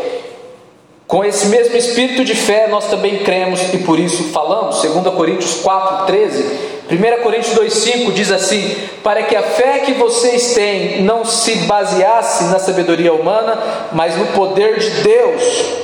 [1.06, 4.82] Com esse mesmo espírito de fé, nós também cremos e por isso falamos.
[4.82, 6.44] 2 Coríntios 4:13.
[6.90, 12.44] 1 Coríntios 2,5 diz assim: Para que a fé que vocês têm não se baseasse
[12.44, 13.58] na sabedoria humana,
[13.92, 15.83] mas no poder de Deus.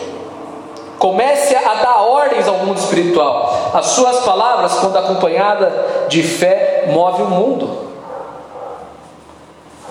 [1.01, 3.71] Comece a dar ordens ao mundo espiritual.
[3.73, 7.91] As suas palavras, quando acompanhada de fé, move o mundo.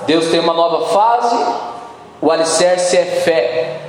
[0.05, 1.35] Deus tem uma nova fase,
[2.21, 3.79] o alicerce é fé.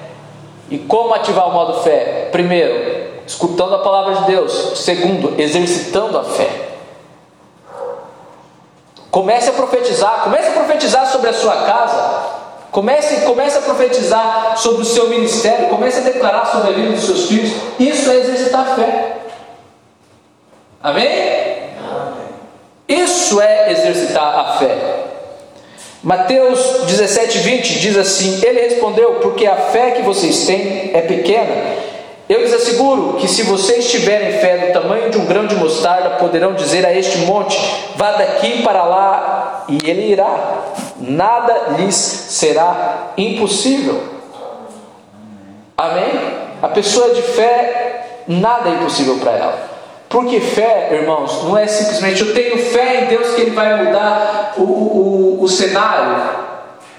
[0.71, 2.31] E como ativar o modo fé?
[2.33, 4.79] Primeiro, escutando a palavra de Deus.
[4.79, 6.49] Segundo, exercitando a fé.
[9.11, 12.40] Comece a profetizar, comece a profetizar sobre a sua casa,
[12.71, 17.05] Comece, comece a profetizar sobre o seu ministério, comece a declarar sobre a vida dos
[17.05, 17.53] seus filhos.
[17.79, 19.17] Isso é exercitar a fé.
[20.83, 21.41] Amém?
[22.89, 24.77] Isso é exercitar a fé.
[26.03, 31.91] Mateus 17, 20 diz assim: Ele respondeu, porque a fé que vocês têm é pequena.
[32.29, 36.11] Eu lhes asseguro que se vocês tiverem fé do tamanho de um grão de mostarda,
[36.11, 37.59] poderão dizer a este monte:
[37.97, 40.73] vá daqui para lá, e ele irá.
[41.01, 44.03] Nada lhes será impossível.
[45.77, 46.11] Amém?
[46.63, 49.71] A pessoa de fé, nada é impossível para ela.
[50.11, 54.55] Porque fé, irmãos, não é simplesmente eu tenho fé em Deus que Ele vai mudar
[54.59, 56.17] o, o, o cenário,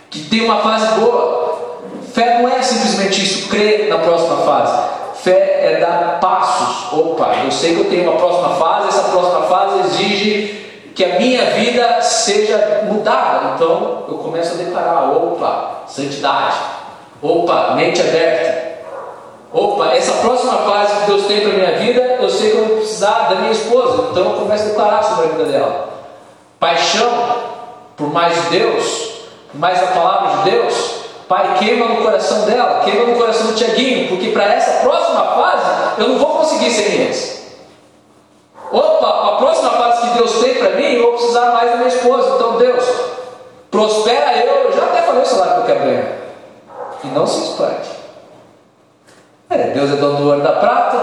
[0.10, 1.82] que tem uma fase boa.
[2.14, 4.82] Fé não é simplesmente isso, crer na próxima fase.
[5.22, 6.92] Fé é dar passos.
[6.98, 11.20] Opa, eu sei que eu tenho uma próxima fase, essa próxima fase exige que a
[11.20, 13.54] minha vida seja mudada.
[13.56, 16.58] Então eu começo a declarar: opa, santidade.
[17.22, 18.72] Opa, mente aberta.
[19.54, 22.78] Opa, essa próxima fase que Deus tem para minha vida, eu sei que eu vou
[22.78, 24.10] precisar da minha esposa.
[24.12, 25.90] Então eu começo a declarar sobre a vida dela.
[26.60, 27.52] Paixão
[28.02, 29.12] por mais de Deus,
[29.54, 34.10] mais a palavra de Deus, Pai, queima no coração dela, queima no coração do Tiaguinho,
[34.10, 37.41] porque para essa próxima fase eu não vou conseguir sem eles.
[38.72, 41.88] Opa, a próxima fase que Deus tem para mim, eu vou precisar mais da minha
[41.90, 42.36] esposa.
[42.36, 42.86] Então, Deus,
[43.70, 44.66] prospera eu.
[44.66, 46.06] Eu já até falei o salário que eu quero ganhar.
[47.04, 47.90] E não se espante.
[49.50, 50.98] É, Deus é dono do ouro da prata.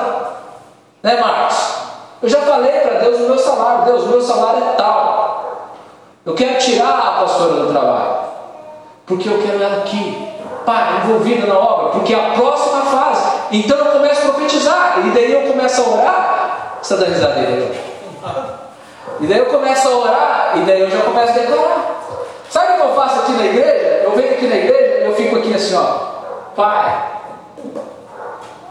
[1.03, 1.75] Né, Marcos?
[2.23, 3.85] Eu já falei para Deus o meu salário.
[3.85, 5.75] Deus, o meu salário é tal.
[6.25, 8.29] Eu quero tirar a pastora do trabalho
[9.09, 10.29] porque eu quero ela aqui,
[10.67, 13.27] pai, envolvida na obra, porque é a próxima fase.
[13.51, 16.68] Então eu começo a profetizar, e daí eu começo a orar.
[16.83, 17.81] Você dando risada aí,
[19.21, 21.99] E daí eu começo a orar, e daí eu já começo a declarar.
[22.51, 24.03] Sabe o que eu faço aqui na igreja?
[24.05, 25.85] Eu venho aqui na igreja, eu fico aqui assim, ó,
[26.55, 27.09] pai,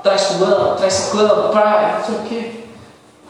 [0.01, 2.51] traz fulano, traz ciclano, pai, não sei o quê.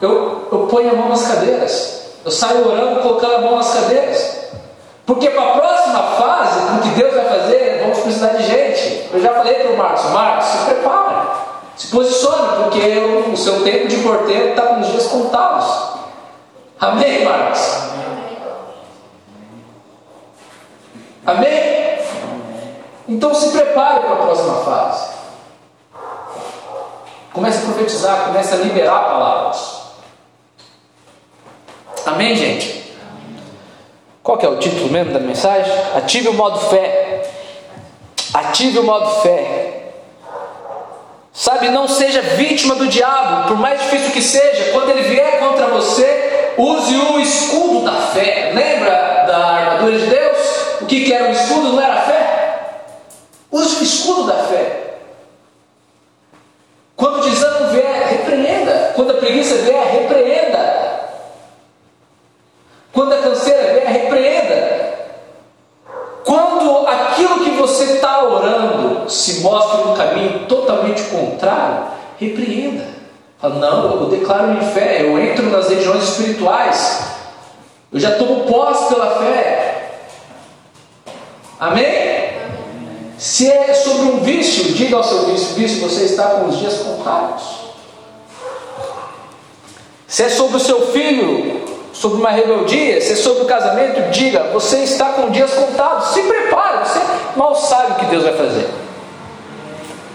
[0.00, 1.98] Eu, eu ponho a mão nas cadeiras.
[2.24, 4.38] Eu saio orando, colocando a mão nas cadeiras.
[5.04, 9.08] Porque para a próxima fase, o que Deus vai fazer, vamos precisar de gente.
[9.12, 11.27] Eu já falei para o Marcos, Marcos, se prepara,
[11.78, 15.66] se posicione, porque o seu tempo de porteiro está com os dias contados.
[16.80, 17.60] Amém, Marcos?
[21.24, 21.98] Amém?
[23.08, 25.08] Então se prepare para a próxima fase.
[27.32, 29.78] Comece a profetizar, comece a liberar palavras.
[32.04, 32.96] Amém, gente?
[34.22, 35.72] Qual que é o título mesmo da mensagem?
[35.94, 37.30] Ative o modo fé.
[38.34, 39.57] Ative o modo fé.
[41.38, 45.68] Sabe, não seja vítima do diabo, por mais difícil que seja, quando ele vier contra
[45.68, 48.50] você, use o escudo da fé.
[48.52, 50.38] Lembra da armadura de Deus?
[50.80, 51.74] O que, que era o escudo?
[51.74, 52.70] Não era a fé?
[53.52, 54.96] Use o escudo da fé.
[56.96, 58.92] Quando o desânimo vier, repreenda.
[58.96, 61.08] Quando a preguiça vier, repreenda.
[62.92, 64.98] Quando a canseira vier, repreenda.
[66.24, 68.77] Quando aquilo que você está orando
[69.08, 71.88] se mostra um caminho totalmente contrário,
[72.18, 72.86] repreenda.
[73.40, 77.02] Fala, não, eu declaro minha fé, eu entro nas regiões espirituais,
[77.92, 80.00] eu já tomo posse pela fé.
[81.58, 81.84] Amém?
[81.84, 82.18] Amém?
[83.16, 86.78] Se é sobre um vício, diga ao seu vício, vício, você está com os dias
[86.78, 87.42] contados.
[90.06, 94.44] Se é sobre o seu filho, sobre uma rebeldia, se é sobre o casamento, diga:
[94.52, 97.00] você está com dias contados, se prepare, você
[97.36, 98.87] mal sabe o que Deus vai fazer.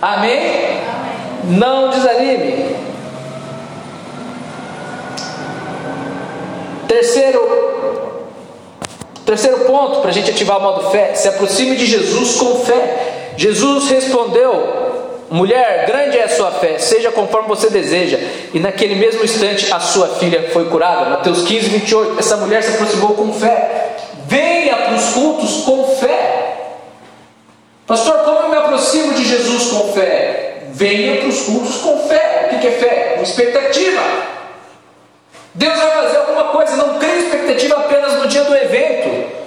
[0.04, 0.38] Amém?
[0.38, 1.58] Amém.
[1.58, 2.76] Não desanime.
[6.88, 7.64] Terceiro
[9.26, 13.32] Terceiro ponto para a gente ativar o modo fé: se aproxime de Jesus com fé.
[13.38, 14.84] Jesus respondeu
[15.34, 18.20] Mulher, grande é a sua fé, seja conforme você deseja.
[18.54, 21.10] E naquele mesmo instante a sua filha foi curada.
[21.10, 22.20] Mateus 15, 28.
[22.20, 23.96] Essa mulher se aproximou com fé.
[24.28, 26.44] Venha para os cultos com fé.
[27.88, 30.66] Pastor, como eu me aproximo de Jesus com fé?
[30.72, 32.50] Venha para os cultos com fé.
[32.54, 33.14] O que é fé?
[33.16, 34.02] Uma expectativa.
[35.56, 39.44] Deus vai fazer alguma coisa, não crie expectativa apenas no dia do evento.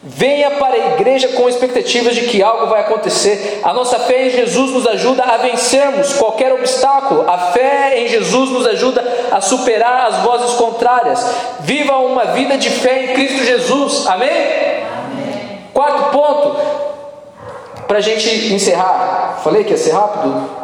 [0.00, 3.60] Venha para a igreja com expectativas de que algo vai acontecer.
[3.62, 7.28] A nossa fé em Jesus nos ajuda a vencermos qualquer obstáculo.
[7.28, 11.22] A fé em Jesus nos ajuda a superar as vozes contrárias.
[11.60, 14.06] Viva uma vida de fé em Cristo Jesus.
[14.06, 14.30] Amém?
[14.30, 15.60] Amém.
[15.74, 16.56] Quarto ponto,
[17.88, 19.40] para a gente encerrar.
[19.42, 20.58] Falei que ia ser rápido?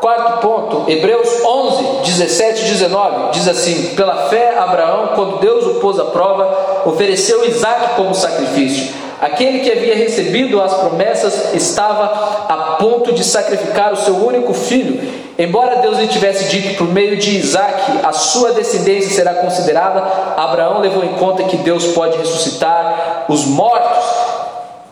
[0.00, 5.80] Quarto ponto, Hebreus 11, 17 e 19, diz assim: Pela fé, Abraão, quando Deus o
[5.80, 8.94] pôs à prova, ofereceu Isaac como sacrifício.
[9.20, 12.04] Aquele que havia recebido as promessas estava
[12.48, 15.00] a ponto de sacrificar o seu único filho.
[15.38, 20.00] Embora Deus lhe tivesse dito por meio de Isaac, a sua descendência será considerada,
[20.36, 24.25] Abraão levou em conta que Deus pode ressuscitar os mortos.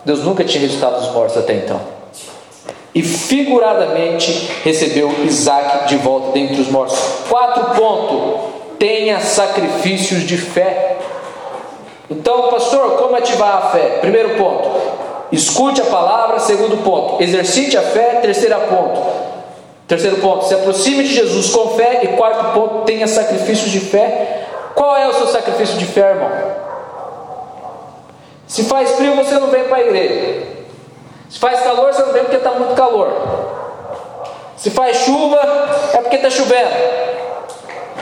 [0.04, 1.94] Deus nunca tinha ressuscitado os mortos até então
[2.94, 6.96] e figuradamente recebeu Isaac de volta dentre os mortos.
[7.28, 8.54] Quatro pontos.
[8.78, 10.98] Tenha sacrifícios de fé.
[12.08, 13.98] Então, pastor, como ativar a fé?
[14.00, 14.68] Primeiro ponto,
[15.32, 16.38] escute a palavra.
[16.38, 18.20] Segundo ponto, exercite a fé.
[18.20, 19.00] Terceiro ponto,
[19.88, 22.00] terceiro ponto, se aproxime de Jesus com fé.
[22.04, 24.46] E quarto ponto, tenha sacrifícios de fé.
[24.74, 26.63] Qual é o seu sacrifício de fé, irmão?
[28.46, 30.46] Se faz frio, você não vem para a igreja.
[31.28, 33.12] Se faz calor, você não vem porque está muito calor.
[34.56, 35.40] Se faz chuva,
[35.92, 36.74] é porque está chovendo.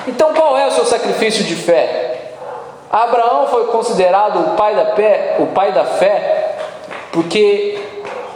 [0.07, 2.33] Então qual é o seu sacrifício de fé?
[2.91, 6.57] Abraão foi considerado o pai da fé, o pai da fé,
[7.11, 7.79] porque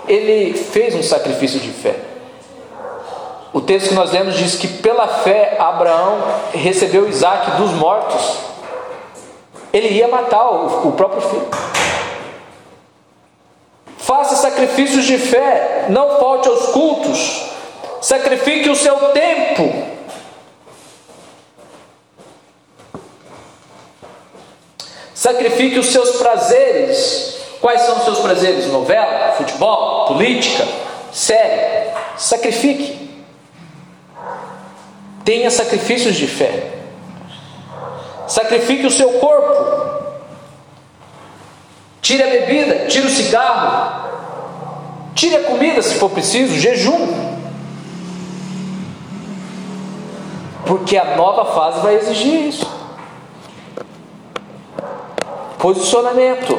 [0.08, 1.94] ele fez um sacrifício de fé.
[3.52, 6.18] O texto que nós lemos diz que pela fé Abraão
[6.52, 8.38] recebeu Isaac dos mortos.
[9.72, 11.48] Ele ia matar o, o próprio filho.
[13.98, 17.50] Faça sacrifícios de fé, não falte aos cultos,
[18.00, 19.96] sacrifique o seu tempo.
[25.12, 27.38] Sacrifique os seus prazeres.
[27.60, 28.66] Quais são os seus prazeres?
[28.66, 30.64] Novela, futebol, política,
[31.12, 31.90] série.
[32.16, 33.24] Sacrifique.
[35.24, 36.75] Tenha sacrifícios de fé.
[38.26, 40.06] Sacrifique o seu corpo.
[42.02, 44.08] Tire a bebida, tire o cigarro,
[45.14, 47.36] tire a comida se for preciso, jejum.
[50.64, 52.66] Porque a nova fase vai exigir isso.
[55.58, 56.56] Posicionamento.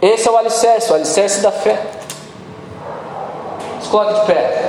[0.00, 1.80] Esse é o alicerce, o alicerce da fé.
[3.90, 4.67] Coloque de pé.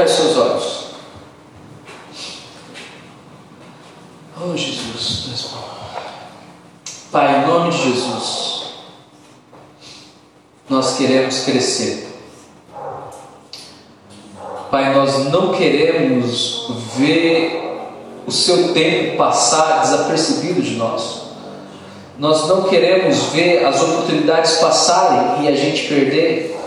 [0.00, 0.84] Feche seus olhos.
[4.42, 5.50] Oh Jesus, Deus
[7.12, 8.62] Pai, em nome de Jesus,
[10.70, 12.08] nós queremos crescer.
[14.70, 17.60] Pai, nós não queremos ver
[18.26, 21.24] o seu tempo passar desapercebido de nós.
[22.18, 26.59] Nós não queremos ver as oportunidades passarem e a gente perder.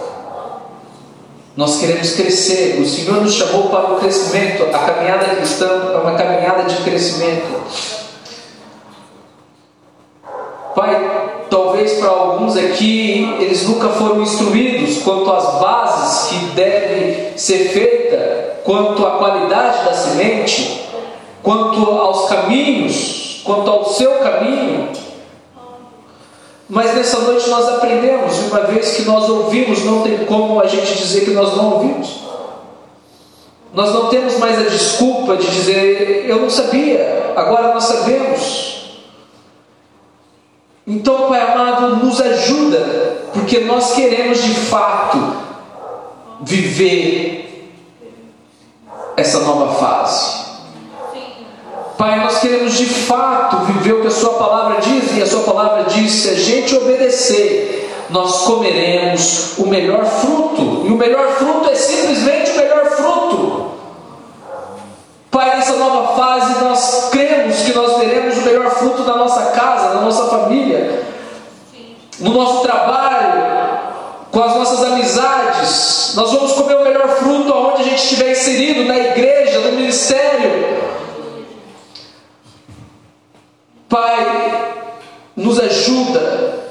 [1.55, 2.81] Nós queremos crescer.
[2.81, 4.63] O Senhor nos chamou para o crescimento.
[4.73, 7.61] A caminhada cristã é uma caminhada de crescimento.
[10.75, 17.69] Pai, talvez para alguns aqui eles nunca foram instruídos quanto às bases que deve ser
[17.69, 20.89] feita, quanto à qualidade da semente,
[21.43, 25.02] quanto aos caminhos, quanto ao seu caminho.
[26.69, 30.95] Mas nessa noite nós aprendemos, uma vez que nós ouvimos, não tem como a gente
[30.97, 32.23] dizer que nós não ouvimos.
[33.73, 38.73] Nós não temos mais a desculpa de dizer, eu não sabia, agora nós sabemos.
[40.85, 45.17] Então, Pai amado, nos ajuda, porque nós queremos de fato
[46.41, 47.73] viver
[49.15, 50.42] essa nova fase.
[51.97, 55.41] Pai, nós queremos de fato viver o que a Sua palavra diz, e a Sua
[55.41, 61.69] palavra diz: se a gente obedecer, nós comeremos o melhor fruto, e o melhor fruto
[61.69, 63.73] é simplesmente o melhor fruto.
[65.29, 69.95] Pai, nessa nova fase, nós cremos que nós teremos o melhor fruto na nossa casa,
[69.95, 71.03] na nossa família,
[72.19, 73.43] no nosso trabalho,
[74.31, 78.85] com as nossas amizades, nós vamos comer o melhor fruto aonde a gente estiver inserido,
[78.85, 80.92] na igreja, no ministério.
[83.93, 84.73] Pai,
[85.35, 86.63] nos ajuda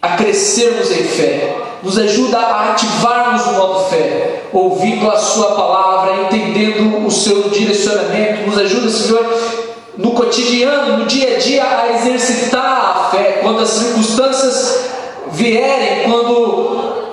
[0.00, 6.22] a crescermos em fé, nos ajuda a ativarmos o modo fé, ouvindo a Sua palavra,
[6.22, 9.38] entendendo o seu direcionamento, nos ajuda, Senhor,
[9.98, 14.86] no cotidiano, no dia a dia, a exercitar a fé, quando as circunstâncias
[15.32, 17.04] vierem, quando,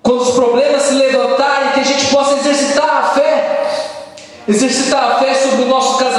[0.00, 3.66] quando os problemas se levantarem, que a gente possa exercitar a fé,
[4.46, 6.15] exercitar a fé sobre o nosso casamento,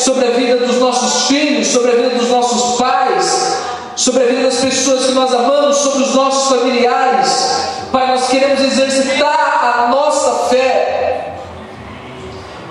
[0.00, 3.56] sobre a vida dos nossos filhos, sobre a vida dos nossos pais,
[3.96, 7.68] sobre a vida das pessoas que nós amamos, sobre os nossos familiares.
[7.92, 11.34] Pai, nós queremos exercitar a nossa fé.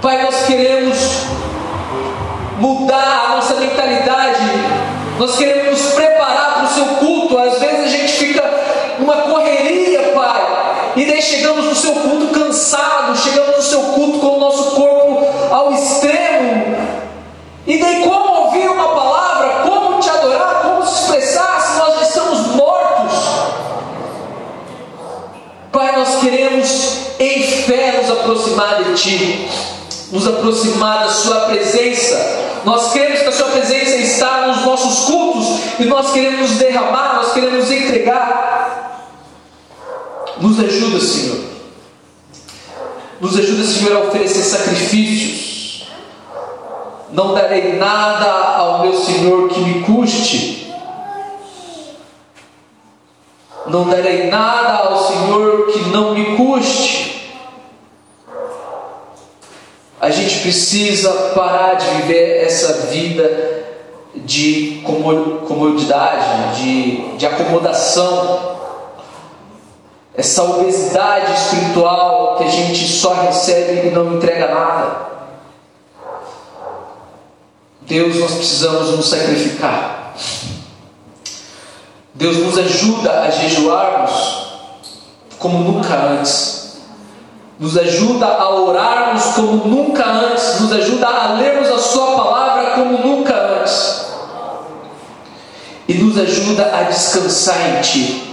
[0.01, 0.97] Pai, nós queremos
[2.59, 7.37] mudar a nossa mentalidade nós queremos nos preparar para o seu culto.
[7.37, 8.41] Às vezes a gente fica
[8.99, 10.93] numa correria, Pai.
[10.95, 14.78] E daí chegamos no seu culto cansados, chegamos no seu culto com o nosso.
[17.69, 22.01] E daí como ouvir uma palavra, como te adorar, como se expressar se nós já
[22.01, 23.13] estamos mortos?
[25.71, 29.49] Pai, nós queremos em fé nos aproximar de Ti,
[30.11, 35.59] nos aproximar da Sua presença nós queremos que a Sua presença está nos nossos cultos
[35.79, 39.07] e nós queremos derramar, nós queremos entregar.
[40.39, 41.39] Nos ajuda, Senhor.
[43.19, 45.48] Nos ajuda, Senhor, a oferecer sacrifícios.
[47.11, 50.73] Não darei nada ao meu Senhor que me custe.
[53.65, 57.09] Não darei nada ao Senhor que não me custe.
[60.01, 63.59] A gente precisa parar de viver essa vida
[64.15, 68.57] de comodidade, de, de acomodação,
[70.15, 75.18] essa obesidade espiritual que a gente só recebe e não entrega nada.
[77.89, 80.13] Deus, nós precisamos nos sacrificar.
[82.13, 84.11] Deus nos ajuda a jejuarmos
[85.39, 86.77] como nunca antes.
[87.59, 92.99] Nos ajuda a orarmos como nunca antes, nos ajuda a lermos a Sua palavra como
[92.99, 94.05] nunca antes,
[95.87, 98.23] e nos ajuda a descansar em Ti,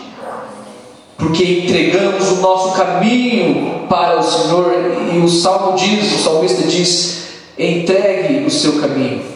[1.17, 4.73] porque entregamos o nosso caminho para o Senhor,
[5.13, 7.27] e o salmo diz, o salmista diz:
[7.59, 9.36] entregue o seu caminho,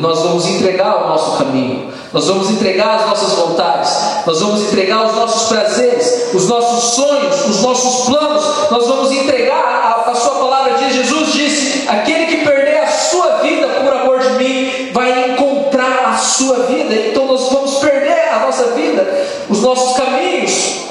[0.00, 1.92] nós vamos entregar o nosso caminho.
[2.12, 3.90] Nós vamos entregar as nossas vontades,
[4.24, 10.04] nós vamos entregar os nossos prazeres, os nossos sonhos, os nossos planos, nós vamos entregar
[10.06, 10.94] a, a Sua palavra diz.
[10.94, 16.16] Jesus disse: aquele que perder a sua vida por amor de mim vai encontrar a
[16.16, 16.94] sua vida.
[16.94, 20.84] Então nós vamos perder a nossa vida, os nossos caminhos,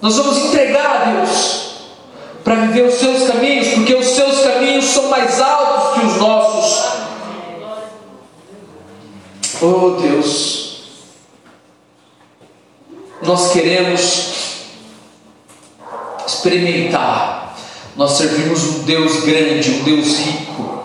[0.00, 1.68] nós vamos entregar a Deus
[2.42, 6.98] para viver os seus caminhos, porque os seus caminhos são mais altos que os nossos.
[9.60, 10.82] Oh Deus,
[13.22, 14.28] nós queremos
[16.24, 17.56] experimentar.
[17.96, 20.84] Nós servimos um Deus grande, um Deus rico.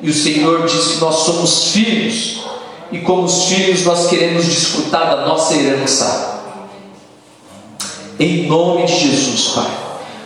[0.00, 2.42] E o Senhor diz que nós somos filhos.
[2.90, 6.40] E como os filhos nós queremos desfrutar da nossa herança.
[8.18, 9.70] Em nome de Jesus, Pai.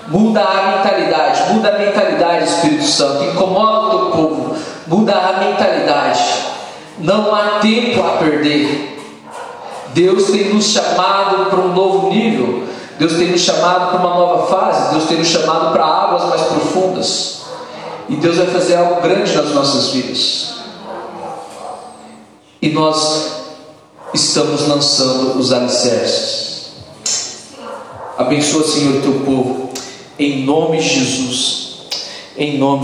[0.08, 3.24] Muda a mentalidade, muda a mentalidade, Espírito Santo.
[3.24, 4.56] Incomoda o teu povo,
[4.86, 6.55] muda a mentalidade
[6.98, 8.94] não há tempo a perder.
[9.88, 12.64] Deus tem nos chamado para um novo nível.
[12.98, 14.90] Deus tem nos chamado para uma nova fase.
[14.92, 17.42] Deus tem nos chamado para águas mais profundas.
[18.08, 20.54] E Deus vai fazer algo grande nas nossas vidas.
[22.60, 23.44] E nós
[24.14, 26.46] estamos lançando os alicerces.
[28.16, 29.70] Abençoa, Senhor, o teu povo.
[30.18, 31.66] Em nome de Jesus.
[32.36, 32.66] Em nome